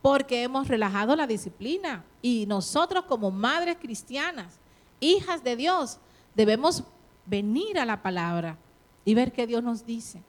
Porque 0.03 0.43
hemos 0.43 0.67
relajado 0.67 1.15
la 1.15 1.25
disciplina 1.25 2.03
y 2.21 2.45
nosotros 2.45 3.05
como 3.05 3.31
madres 3.31 3.77
cristianas, 3.81 4.60
hijas 4.99 5.43
de 5.43 5.55
Dios, 5.55 5.97
debemos 6.36 6.84
venir 7.25 7.79
a 7.79 7.86
la 7.86 8.03
palabra 8.03 8.55
y 9.03 9.15
ver 9.15 9.31
qué 9.31 9.47
Dios 9.47 9.63
nos 9.63 9.84
dice, 9.84 10.21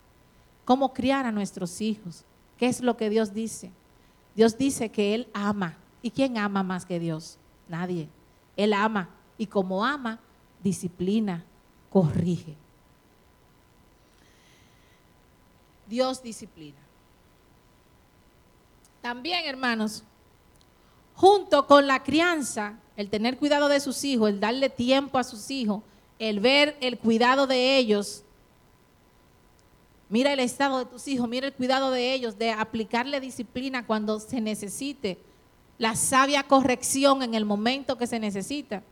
cómo 0.72 0.94
criar 0.94 1.26
a 1.26 1.32
nuestros 1.32 1.82
hijos, 1.82 2.24
qué 2.56 2.66
es 2.66 2.80
lo 2.80 2.96
que 2.96 3.10
Dios 3.10 3.34
dice. 3.34 3.70
Dios 4.34 4.56
dice 4.56 4.88
que 4.88 5.14
Él 5.14 5.28
ama. 5.34 5.76
¿Y 6.00 6.10
quién 6.10 6.38
ama 6.38 6.62
más 6.62 6.86
que 6.86 6.98
Dios? 6.98 7.36
Nadie. 7.68 8.08
Él 8.56 8.72
ama 8.72 9.10
y 9.36 9.48
como 9.48 9.84
ama, 9.84 10.18
disciplina, 10.62 11.44
corrige. 11.90 12.56
Dios 15.86 16.22
disciplina. 16.22 16.80
También, 19.02 19.44
hermanos, 19.44 20.04
junto 21.16 21.66
con 21.66 21.86
la 21.86 22.02
crianza, 22.02 22.78
el 22.96 23.10
tener 23.10 23.36
cuidado 23.36 23.68
de 23.68 23.78
sus 23.78 24.02
hijos, 24.04 24.30
el 24.30 24.40
darle 24.40 24.70
tiempo 24.70 25.18
a 25.18 25.24
sus 25.24 25.50
hijos, 25.50 25.82
el 26.18 26.40
ver 26.40 26.78
el 26.80 26.96
cuidado 26.96 27.46
de 27.46 27.76
ellos, 27.76 28.24
mira 30.12 30.30
el 30.30 30.40
estado 30.40 30.80
de 30.80 30.84
tus 30.84 31.08
hijos, 31.08 31.26
mira 31.26 31.46
el 31.46 31.54
cuidado 31.54 31.90
de 31.90 32.12
ellos, 32.12 32.36
de 32.36 32.50
aplicarle 32.50 33.18
disciplina 33.18 33.86
cuando 33.86 34.20
se 34.20 34.42
necesite, 34.42 35.18
la 35.78 35.96
sabia 35.96 36.42
corrección 36.42 37.22
en 37.22 37.32
el 37.32 37.46
momento 37.46 37.96
que 37.96 38.06
se 38.06 38.20
necesita. 38.20 38.82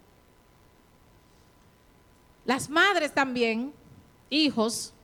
Las 2.46 2.70
madres 2.70 3.12
también, 3.12 3.74
hijos, 4.30 4.94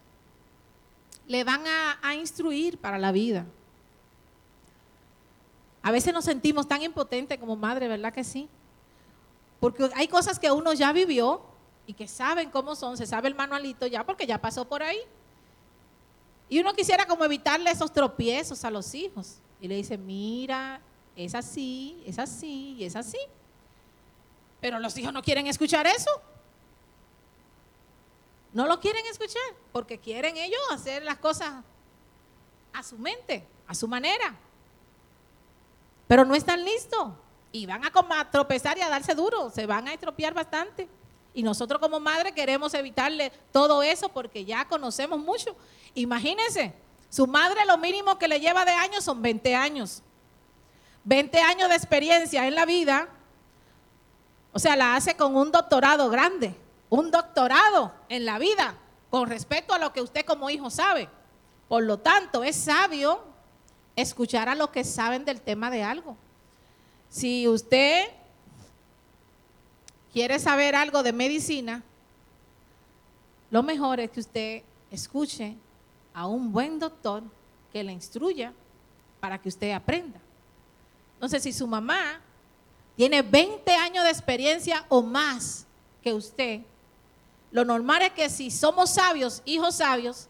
le 1.29 1.45
van 1.45 1.63
a, 2.03 2.15
instruir 2.15 2.79
para 2.79 2.99
la 2.99 3.13
vida. 3.13 3.45
A 5.83 5.91
veces 5.91 6.15
nos 6.15 6.25
sentimos 6.25 6.67
tan 6.67 6.81
impotentes 6.81 7.39
como 7.39 7.57
madre, 7.57 7.89
¿verdad 7.89 8.15
que 8.15 8.25
sí? 8.25 8.49
Porque 9.61 9.91
hay 9.95 10.09
cosas 10.09 10.39
que 10.39 10.51
uno 10.51 10.73
ya 10.73 10.95
vivió 10.95 11.43
y 11.87 11.93
que 11.93 12.09
saben 12.09 12.49
cómo 12.49 12.75
son, 12.75 12.97
se 12.97 13.07
sabe 13.07 13.29
el 13.29 13.35
manualito 13.35 13.87
ya 13.87 14.03
porque 14.07 14.27
ya 14.27 14.41
pasó 14.41 14.67
por 14.67 14.83
ahí. 14.83 15.01
Y 16.49 16.61
uno 16.61 16.73
quisiera 16.75 17.07
como 17.07 17.25
evitarle 17.25 17.71
esos 17.71 17.93
tropiezos 17.93 18.65
a 18.65 18.71
los 18.71 18.95
hijos. 18.95 19.39
Y 19.61 19.69
le 19.69 19.77
dice, 19.77 19.99
mira, 19.99 20.81
es 21.17 21.35
así, 21.35 22.03
es 22.07 22.19
así 22.19 22.77
y 22.79 22.85
es 22.85 22.95
así. 22.95 23.19
Pero 24.61 24.79
los 24.79 24.97
hijos 24.97 25.13
no 25.13 25.23
quieren 25.23 25.47
escuchar 25.47 25.87
eso. 25.87 26.11
No 28.53 28.67
lo 28.67 28.81
quieren 28.81 29.05
escuchar 29.07 29.43
porque 29.73 29.99
quieren 29.99 30.37
ellos 30.37 30.61
hacer 30.71 31.03
las 31.03 31.19
cosas 31.19 31.63
a 32.73 32.83
su 32.83 32.97
mente, 32.99 33.47
a 33.67 33.75
su 33.75 33.89
manera. 33.89 34.35
Pero 36.07 36.25
no 36.25 36.35
están 36.35 36.65
listos 36.65 37.09
y 37.53 37.67
van 37.67 37.83
a, 37.85 38.31
tropezar 38.31 38.79
y 38.79 38.83
a 38.83 38.89
darse 38.89 39.15
duro, 39.15 39.51
se 39.51 39.67
van 39.67 39.89
a 39.89 39.95
estropear 39.95 40.35
bastante. 40.35 40.89
Y 41.35 41.43
nosotros 41.43 41.81
como 41.81 42.01
madre 42.01 42.33
queremos 42.33 42.73
evitarle 42.75 43.31
todo 43.53 43.83
eso 43.83 44.09
porque 44.09 44.45
ya 44.45 44.67
conocemos 44.67 45.19
mucho. 45.19 45.55
Imagínense, 45.97 46.75
su 47.09 47.27
madre 47.27 47.65
lo 47.65 47.79
mínimo 47.79 48.19
que 48.19 48.29
le 48.29 48.39
lleva 48.39 48.67
de 48.67 48.73
años 48.73 49.03
son 49.03 49.23
20 49.23 49.57
años. 49.57 50.03
20 51.05 51.41
años 51.41 51.71
de 51.71 51.75
experiencia 51.75 52.47
en 52.47 52.55
la 52.55 52.67
vida, 52.67 53.09
o 54.53 54.59
sea, 54.59 54.77
la 54.77 54.95
hace 54.95 55.17
con 55.17 55.35
un 55.35 55.51
doctorado 55.51 56.11
grande, 56.11 56.55
un 56.91 57.11
doctorado 57.11 57.95
en 58.11 58.27
la 58.27 58.39
vida, 58.39 58.75
con 59.09 59.29
respecto 59.29 59.73
a 59.73 59.79
lo 59.79 59.93
que 59.95 60.03
usted 60.03 60.27
como 60.27 60.51
hijo 60.51 60.69
sabe. 60.69 61.09
Por 61.67 61.85
lo 61.85 61.99
tanto, 61.99 62.45
es 62.45 62.57
sabio 62.57 63.25
escuchar 63.95 64.51
a 64.51 64.55
los 64.55 64.69
que 64.69 64.85
saben 64.85 65.25
del 65.25 65.41
tema 65.41 65.71
de 65.71 65.83
algo. 65.83 66.15
Si 67.09 67.49
usted 67.49 68.09
quiere 70.13 70.39
saber 70.39 70.75
algo 70.75 71.03
de 71.03 71.15
medicina, 71.15 71.83
lo 73.51 73.63
mejor 73.63 74.01
es 74.01 74.11
que 74.11 74.21
usted 74.21 74.63
escuche 74.91 75.57
a 76.17 76.27
un 76.27 76.51
buen 76.51 76.79
doctor 76.79 77.23
que 77.71 77.85
le 77.85 77.93
instruya 77.93 78.55
para 79.21 79.39
que 79.39 79.51
usted 79.51 79.73
aprenda. 79.73 80.19
Entonces, 81.13 81.43
si 81.43 81.53
su 81.53 81.67
mamá 81.67 82.21
tiene 82.97 83.21
20 83.21 83.71
años 83.75 84.03
de 84.03 84.11
experiencia 84.11 84.87
o 84.89 85.03
más 85.03 85.67
que 86.03 86.15
usted, 86.15 86.63
lo 87.53 87.67
normal 87.67 88.01
es 88.01 88.13
que 88.13 88.31
si 88.31 88.51
somos 88.51 88.95
sabios, 88.95 89.43
hijos 89.45 89.77
sabios, 89.77 90.27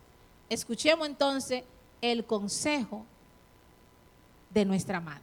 escuchemos 0.51 1.07
entonces 1.07 1.63
el 2.03 2.25
consejo 2.25 3.07
de 4.51 4.65
nuestra 4.65 5.01
madre. 5.01 5.23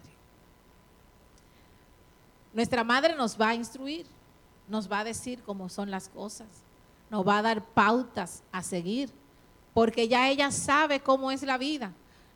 Nuestra 2.53 2.85
madre 2.85 3.17
nos 3.17 3.39
va 3.39 3.49
a 3.49 3.55
instruir, 3.55 4.05
nos 4.69 4.89
va 4.89 4.99
a 4.99 5.03
decir 5.03 5.43
cómo 5.43 5.67
son 5.67 5.91
las 5.91 6.07
cosas, 6.07 6.47
nos 7.09 7.27
va 7.27 7.39
a 7.39 7.41
dar 7.41 7.65
pautas 7.65 8.43
a 8.53 8.63
seguir, 8.63 9.09
porque 9.73 10.07
ya 10.07 10.29
ella 10.29 10.51
sabe 10.51 10.99
cómo 10.99 11.31
es 11.31 11.43
la 11.43 11.57
vida. 11.57 11.91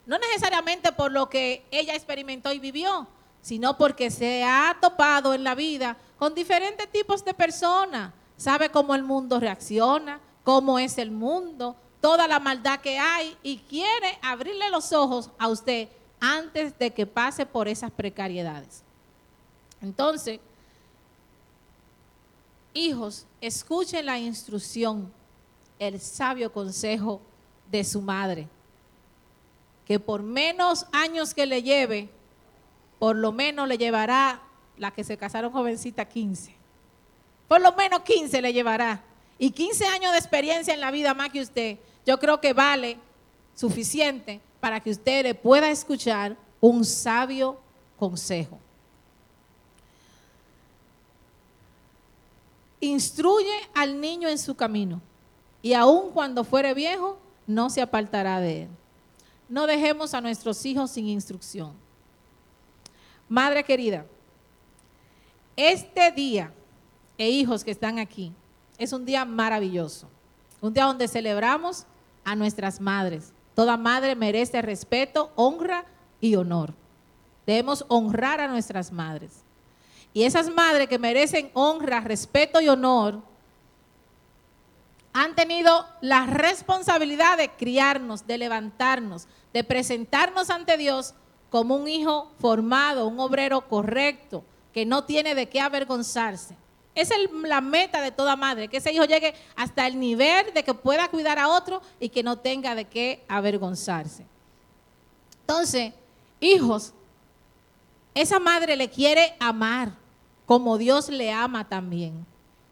No 0.05 0.17
necesariamente 0.17 0.91
por 0.91 1.11
lo 1.11 1.29
que 1.29 1.65
ella 1.69 1.93
experimentó 1.93 2.53
y 2.53 2.59
vivió, 2.59 3.07
sino 3.41 3.77
porque 3.77 4.09
se 4.09 4.43
ha 4.43 4.77
topado 4.81 5.33
en 5.33 5.43
la 5.43 5.55
vida 5.55 5.97
con 6.17 6.33
diferentes 6.33 6.89
tipos 6.91 7.23
de 7.23 7.33
personas. 7.33 8.13
Sabe 8.37 8.69
cómo 8.69 8.95
el 8.95 9.03
mundo 9.03 9.39
reacciona, 9.39 10.19
cómo 10.43 10.79
es 10.79 10.97
el 10.97 11.11
mundo, 11.11 11.75
toda 12.01 12.27
la 12.27 12.39
maldad 12.39 12.79
que 12.79 12.97
hay 12.97 13.37
y 13.43 13.57
quiere 13.57 14.17
abrirle 14.21 14.69
los 14.69 14.93
ojos 14.93 15.29
a 15.37 15.47
usted 15.49 15.89
antes 16.19 16.77
de 16.79 16.91
que 16.93 17.05
pase 17.05 17.45
por 17.45 17.67
esas 17.67 17.91
precariedades. 17.91 18.83
Entonces, 19.81 20.39
hijos, 22.73 23.25
escuchen 23.41 24.05
la 24.05 24.17
instrucción, 24.17 25.11
el 25.79 25.99
sabio 25.99 26.51
consejo 26.51 27.21
de 27.71 27.83
su 27.83 28.01
madre, 28.01 28.47
que 29.85 29.99
por 29.99 30.23
menos 30.23 30.85
años 30.91 31.33
que 31.33 31.45
le 31.45 31.63
lleve, 31.63 32.09
por 32.99 33.15
lo 33.15 33.31
menos 33.31 33.67
le 33.67 33.77
llevará 33.77 34.41
la 34.77 34.91
que 34.91 35.03
se 35.03 35.17
casaron 35.17 35.51
jovencita 35.51 36.05
15. 36.05 36.55
Por 37.47 37.61
lo 37.61 37.73
menos 37.73 38.01
15 38.01 38.41
le 38.41 38.53
llevará. 38.53 39.03
Y 39.39 39.51
15 39.51 39.85
años 39.85 40.11
de 40.11 40.17
experiencia 40.17 40.73
en 40.73 40.81
la 40.81 40.91
vida 40.91 41.13
más 41.13 41.29
que 41.29 41.41
usted, 41.41 41.77
yo 42.05 42.19
creo 42.19 42.41
que 42.41 42.53
vale 42.53 42.97
suficiente 43.55 44.41
para 44.59 44.79
que 44.79 44.91
usted 44.91 45.23
le 45.23 45.35
pueda 45.35 45.69
escuchar 45.69 46.35
un 46.59 46.83
sabio 46.83 47.59
consejo. 47.97 48.59
Instruye 52.79 53.53
al 53.73 53.99
niño 53.99 54.29
en 54.29 54.37
su 54.37 54.55
camino 54.55 55.01
y 55.61 55.73
aun 55.73 56.11
cuando 56.11 56.43
fuere 56.43 56.73
viejo, 56.73 57.17
no 57.47 57.69
se 57.69 57.81
apartará 57.81 58.39
de 58.39 58.63
él. 58.63 58.69
No 59.49 59.65
dejemos 59.65 60.13
a 60.13 60.21
nuestros 60.21 60.65
hijos 60.65 60.91
sin 60.91 61.07
instrucción. 61.07 61.71
Madre 63.29 63.63
querida, 63.63 64.05
este 65.55 66.11
día, 66.11 66.53
e 67.17 67.29
hijos 67.29 67.63
que 67.63 67.71
están 67.71 67.97
aquí, 67.97 68.31
es 68.77 68.93
un 68.93 69.05
día 69.05 69.25
maravilloso. 69.25 70.07
Un 70.61 70.73
día 70.73 70.85
donde 70.85 71.07
celebramos 71.07 71.85
a 72.23 72.35
nuestras 72.35 72.79
madres. 72.79 73.33
Toda 73.55 73.77
madre 73.77 74.15
merece 74.15 74.61
respeto, 74.61 75.31
honra 75.35 75.85
y 76.21 76.35
honor. 76.35 76.73
Debemos 77.45 77.85
honrar 77.87 78.39
a 78.39 78.47
nuestras 78.47 78.91
madres. 78.91 79.41
Y 80.13 80.23
esas 80.23 80.49
madres 80.49 80.87
que 80.87 80.99
merecen 80.99 81.49
honra, 81.53 82.01
respeto 82.01 82.61
y 82.61 82.69
honor, 82.69 83.21
han 85.19 85.33
tenido 85.33 85.87
la 85.99 86.27
responsabilidad 86.27 87.37
de 87.39 87.49
criarnos, 87.49 88.27
de 88.27 88.37
levantarnos, 88.37 89.27
de 89.51 89.63
presentarnos 89.63 90.51
ante 90.51 90.77
Dios 90.77 91.15
como 91.49 91.75
un 91.75 91.87
hijo 91.87 92.31
formado, 92.39 93.07
un 93.07 93.19
obrero 93.19 93.67
correcto, 93.67 94.43
que 94.71 94.85
no 94.85 95.05
tiene 95.05 95.33
de 95.33 95.49
qué 95.49 95.59
avergonzarse. 95.59 96.55
Esa 96.93 97.15
es 97.15 97.31
la 97.31 97.61
meta 97.61 97.99
de 97.99 98.11
toda 98.11 98.35
madre, 98.35 98.67
que 98.67 98.77
ese 98.77 98.93
hijo 98.93 99.05
llegue 99.05 99.33
hasta 99.55 99.87
el 99.87 99.99
nivel 99.99 100.53
de 100.53 100.63
que 100.63 100.75
pueda 100.75 101.07
cuidar 101.07 101.39
a 101.39 101.47
otro 101.49 101.81
y 101.99 102.09
que 102.09 102.21
no 102.21 102.37
tenga 102.37 102.75
de 102.75 102.85
qué 102.85 103.25
avergonzarse. 103.27 104.23
Entonces, 105.41 105.93
hijos, 106.39 106.93
esa 108.13 108.39
madre 108.39 108.75
le 108.75 108.87
quiere 108.87 109.35
amar 109.39 109.93
como 110.45 110.77
Dios 110.77 111.09
le 111.09 111.31
ama 111.31 111.67
también. 111.67 112.23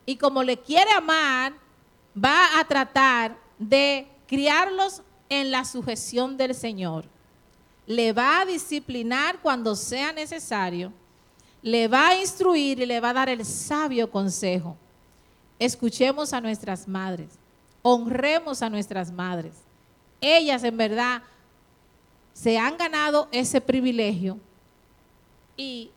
Y 0.05 0.17
como 0.17 0.43
le 0.43 0.59
quiere 0.59 0.91
amar, 0.91 1.64
va 2.15 2.59
a 2.59 2.65
tratar 2.65 3.37
de 3.57 4.07
criarlos 4.27 5.01
en 5.29 5.51
la 5.51 5.65
sujeción 5.65 6.37
del 6.37 6.55
Señor. 6.55 7.05
Le 7.85 8.13
va 8.13 8.41
a 8.41 8.45
disciplinar 8.45 9.39
cuando 9.41 9.75
sea 9.75 10.11
necesario. 10.11 10.91
Le 11.61 11.87
va 11.87 12.09
a 12.09 12.19
instruir 12.19 12.79
y 12.79 12.85
le 12.85 12.99
va 12.99 13.09
a 13.09 13.13
dar 13.13 13.29
el 13.29 13.45
sabio 13.45 14.09
consejo. 14.09 14.77
Escuchemos 15.59 16.33
a 16.33 16.41
nuestras 16.41 16.87
madres. 16.87 17.29
Honremos 17.81 18.61
a 18.61 18.69
nuestras 18.69 19.11
madres. 19.11 19.53
Ellas 20.21 20.63
en 20.63 20.77
verdad 20.77 21.21
se 22.33 22.57
han 22.57 22.77
ganado 22.77 23.27
ese 23.31 23.61
privilegio 23.61 24.37
y 25.55 25.91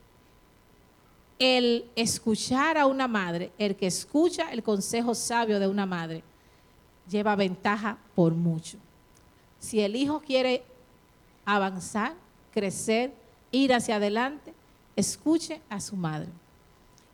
el 1.38 1.88
escuchar 1.94 2.78
a 2.78 2.86
una 2.86 3.06
madre, 3.06 3.52
el 3.58 3.76
que 3.76 3.86
escucha 3.86 4.50
el 4.52 4.62
consejo 4.62 5.14
sabio 5.14 5.60
de 5.60 5.68
una 5.68 5.86
madre, 5.86 6.22
lleva 7.08 7.36
ventaja 7.36 7.98
por 8.14 8.34
mucho. 8.34 8.78
Si 9.58 9.80
el 9.80 9.96
hijo 9.96 10.20
quiere 10.20 10.64
avanzar, 11.44 12.14
crecer, 12.52 13.12
ir 13.50 13.72
hacia 13.72 13.96
adelante, 13.96 14.52
escuche 14.96 15.60
a 15.68 15.80
su 15.80 15.96
madre. 15.96 16.28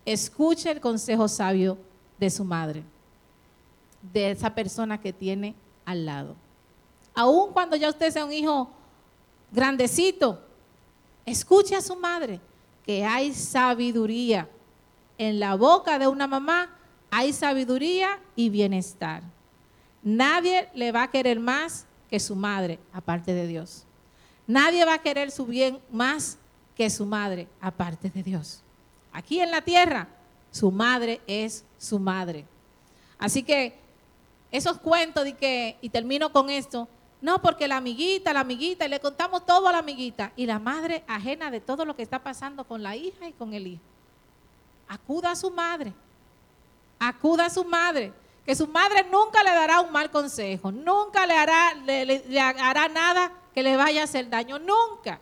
Escuche 0.04 0.70
el 0.70 0.80
consejo 0.80 1.28
sabio 1.28 1.78
de 2.18 2.30
su 2.30 2.44
madre, 2.44 2.82
de 4.12 4.30
esa 4.30 4.54
persona 4.54 5.00
que 5.00 5.12
tiene 5.12 5.54
al 5.84 6.04
lado. 6.04 6.34
Aun 7.14 7.52
cuando 7.52 7.76
ya 7.76 7.88
usted 7.88 8.10
sea 8.10 8.24
un 8.24 8.32
hijo 8.32 8.68
grandecito, 9.52 10.40
escuche 11.24 11.76
a 11.76 11.80
su 11.80 11.96
madre, 11.96 12.40
que 12.84 13.04
hay 13.04 13.32
sabiduría. 13.32 14.48
En 15.18 15.40
la 15.40 15.54
boca 15.54 15.98
de 15.98 16.06
una 16.06 16.26
mamá 16.26 16.70
hay 17.10 17.32
sabiduría 17.32 18.18
y 18.36 18.50
bienestar. 18.50 19.22
Nadie 20.02 20.68
le 20.74 20.92
va 20.92 21.04
a 21.04 21.10
querer 21.10 21.40
más 21.40 21.86
que 22.10 22.20
su 22.20 22.36
madre, 22.36 22.78
aparte 22.92 23.32
de 23.32 23.46
Dios. 23.46 23.84
Nadie 24.46 24.84
va 24.84 24.94
a 24.94 25.02
querer 25.02 25.30
su 25.30 25.46
bien 25.46 25.78
más 25.90 26.38
que 26.76 26.90
su 26.90 27.06
madre, 27.06 27.48
aparte 27.60 28.10
de 28.10 28.22
Dios. 28.22 28.60
Aquí 29.12 29.40
en 29.40 29.50
la 29.50 29.62
tierra, 29.62 30.08
su 30.50 30.70
madre 30.70 31.20
es 31.26 31.64
su 31.78 31.98
madre. 31.98 32.44
Así 33.18 33.42
que 33.42 33.78
esos 34.50 34.78
cuentos 34.78 35.24
de 35.24 35.34
que, 35.34 35.76
y 35.80 35.88
termino 35.88 36.30
con 36.30 36.50
esto, 36.50 36.88
no, 37.24 37.40
porque 37.40 37.66
la 37.66 37.78
amiguita, 37.78 38.34
la 38.34 38.40
amiguita, 38.40 38.84
y 38.84 38.88
le 38.90 39.00
contamos 39.00 39.46
todo 39.46 39.66
a 39.66 39.72
la 39.72 39.78
amiguita. 39.78 40.32
Y 40.36 40.44
la 40.44 40.58
madre 40.58 41.04
ajena 41.08 41.50
de 41.50 41.58
todo 41.58 41.86
lo 41.86 41.96
que 41.96 42.02
está 42.02 42.22
pasando 42.22 42.64
con 42.64 42.82
la 42.82 42.96
hija 42.96 43.26
y 43.26 43.32
con 43.32 43.54
el 43.54 43.66
hijo. 43.66 43.82
Acuda 44.86 45.30
a 45.30 45.34
su 45.34 45.50
madre. 45.50 45.94
Acuda 46.98 47.46
a 47.46 47.50
su 47.50 47.64
madre. 47.64 48.12
Que 48.44 48.54
su 48.54 48.66
madre 48.66 49.06
nunca 49.10 49.42
le 49.42 49.48
dará 49.52 49.80
un 49.80 49.90
mal 49.90 50.10
consejo. 50.10 50.70
Nunca 50.70 51.26
le 51.26 51.32
hará, 51.32 51.72
le, 51.72 52.22
hará 52.38 52.88
nada 52.88 53.32
que 53.54 53.62
le 53.62 53.74
vaya 53.74 54.02
a 54.02 54.04
hacer 54.04 54.28
daño. 54.28 54.58
Nunca. 54.58 55.18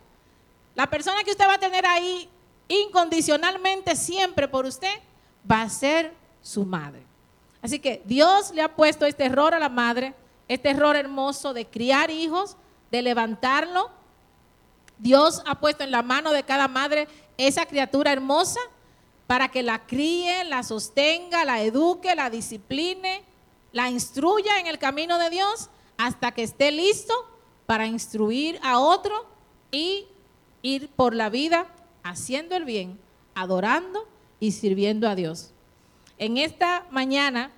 La 0.75 0.87
persona 0.87 1.23
que 1.23 1.31
usted 1.31 1.47
va 1.47 1.53
a 1.53 1.57
tener 1.57 1.85
ahí 1.85 2.29
incondicionalmente 2.67 3.95
siempre 3.95 4.49
por 4.49 4.65
usted 4.65 4.93
va 5.49 5.61
a 5.61 5.69
ser 5.69 6.13
su 6.41 6.65
madre. 6.65 7.05
Así 7.61 7.79
que 7.79 8.01
Dios 8.03 8.51
le 8.51 8.61
ha 8.61 8.75
puesto 8.75 9.05
este 9.05 9.23
error 9.23 9.53
a 9.53 9.59
la 9.59 9.69
madre 9.69 10.13
este 10.53 10.69
error 10.69 10.95
hermoso 10.95 11.53
de 11.53 11.65
criar 11.65 12.11
hijos, 12.11 12.57
de 12.91 13.01
levantarlo. 13.01 13.89
Dios 14.99 15.41
ha 15.45 15.59
puesto 15.59 15.83
en 15.83 15.91
la 15.91 16.03
mano 16.03 16.31
de 16.31 16.43
cada 16.43 16.67
madre 16.67 17.07
esa 17.37 17.65
criatura 17.65 18.11
hermosa 18.11 18.59
para 19.27 19.49
que 19.49 19.63
la 19.63 19.85
críe, 19.85 20.43
la 20.43 20.63
sostenga, 20.63 21.45
la 21.45 21.61
eduque, 21.61 22.15
la 22.15 22.29
discipline, 22.29 23.23
la 23.71 23.89
instruya 23.89 24.59
en 24.59 24.67
el 24.67 24.77
camino 24.77 25.17
de 25.17 25.29
Dios 25.29 25.69
hasta 25.97 26.31
que 26.31 26.43
esté 26.43 26.71
listo 26.71 27.13
para 27.65 27.87
instruir 27.87 28.59
a 28.61 28.79
otro 28.79 29.25
y 29.71 30.05
ir 30.61 30.89
por 30.89 31.15
la 31.15 31.29
vida 31.29 31.67
haciendo 32.03 32.55
el 32.55 32.65
bien, 32.65 32.99
adorando 33.33 34.07
y 34.39 34.51
sirviendo 34.51 35.09
a 35.09 35.15
Dios. 35.15 35.51
En 36.19 36.37
esta 36.37 36.85
mañana, 36.91 37.51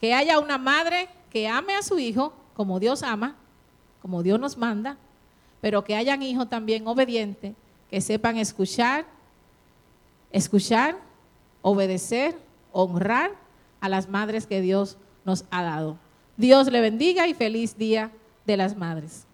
que 0.00 0.12
haya 0.12 0.38
una 0.38 0.58
madre 0.58 1.08
que 1.30 1.48
ame 1.48 1.74
a 1.74 1.82
su 1.82 1.98
hijo 1.98 2.32
como 2.54 2.80
Dios 2.80 3.02
ama, 3.02 3.36
como 4.00 4.22
Dios 4.22 4.40
nos 4.40 4.56
manda, 4.56 4.96
pero 5.60 5.84
que 5.84 5.96
hayan 5.96 6.22
hijos 6.22 6.48
también 6.48 6.86
obedientes, 6.86 7.54
que 7.90 8.00
sepan 8.00 8.36
escuchar, 8.36 9.04
escuchar, 10.30 10.96
obedecer, 11.62 12.38
honrar 12.72 13.32
a 13.80 13.88
las 13.88 14.08
madres 14.08 14.46
que 14.46 14.60
Dios 14.60 14.96
nos 15.24 15.44
ha 15.50 15.62
dado. 15.62 15.98
Dios 16.36 16.70
le 16.70 16.80
bendiga 16.80 17.26
y 17.26 17.34
feliz 17.34 17.76
día 17.76 18.10
de 18.46 18.56
las 18.56 18.76
madres. 18.76 19.25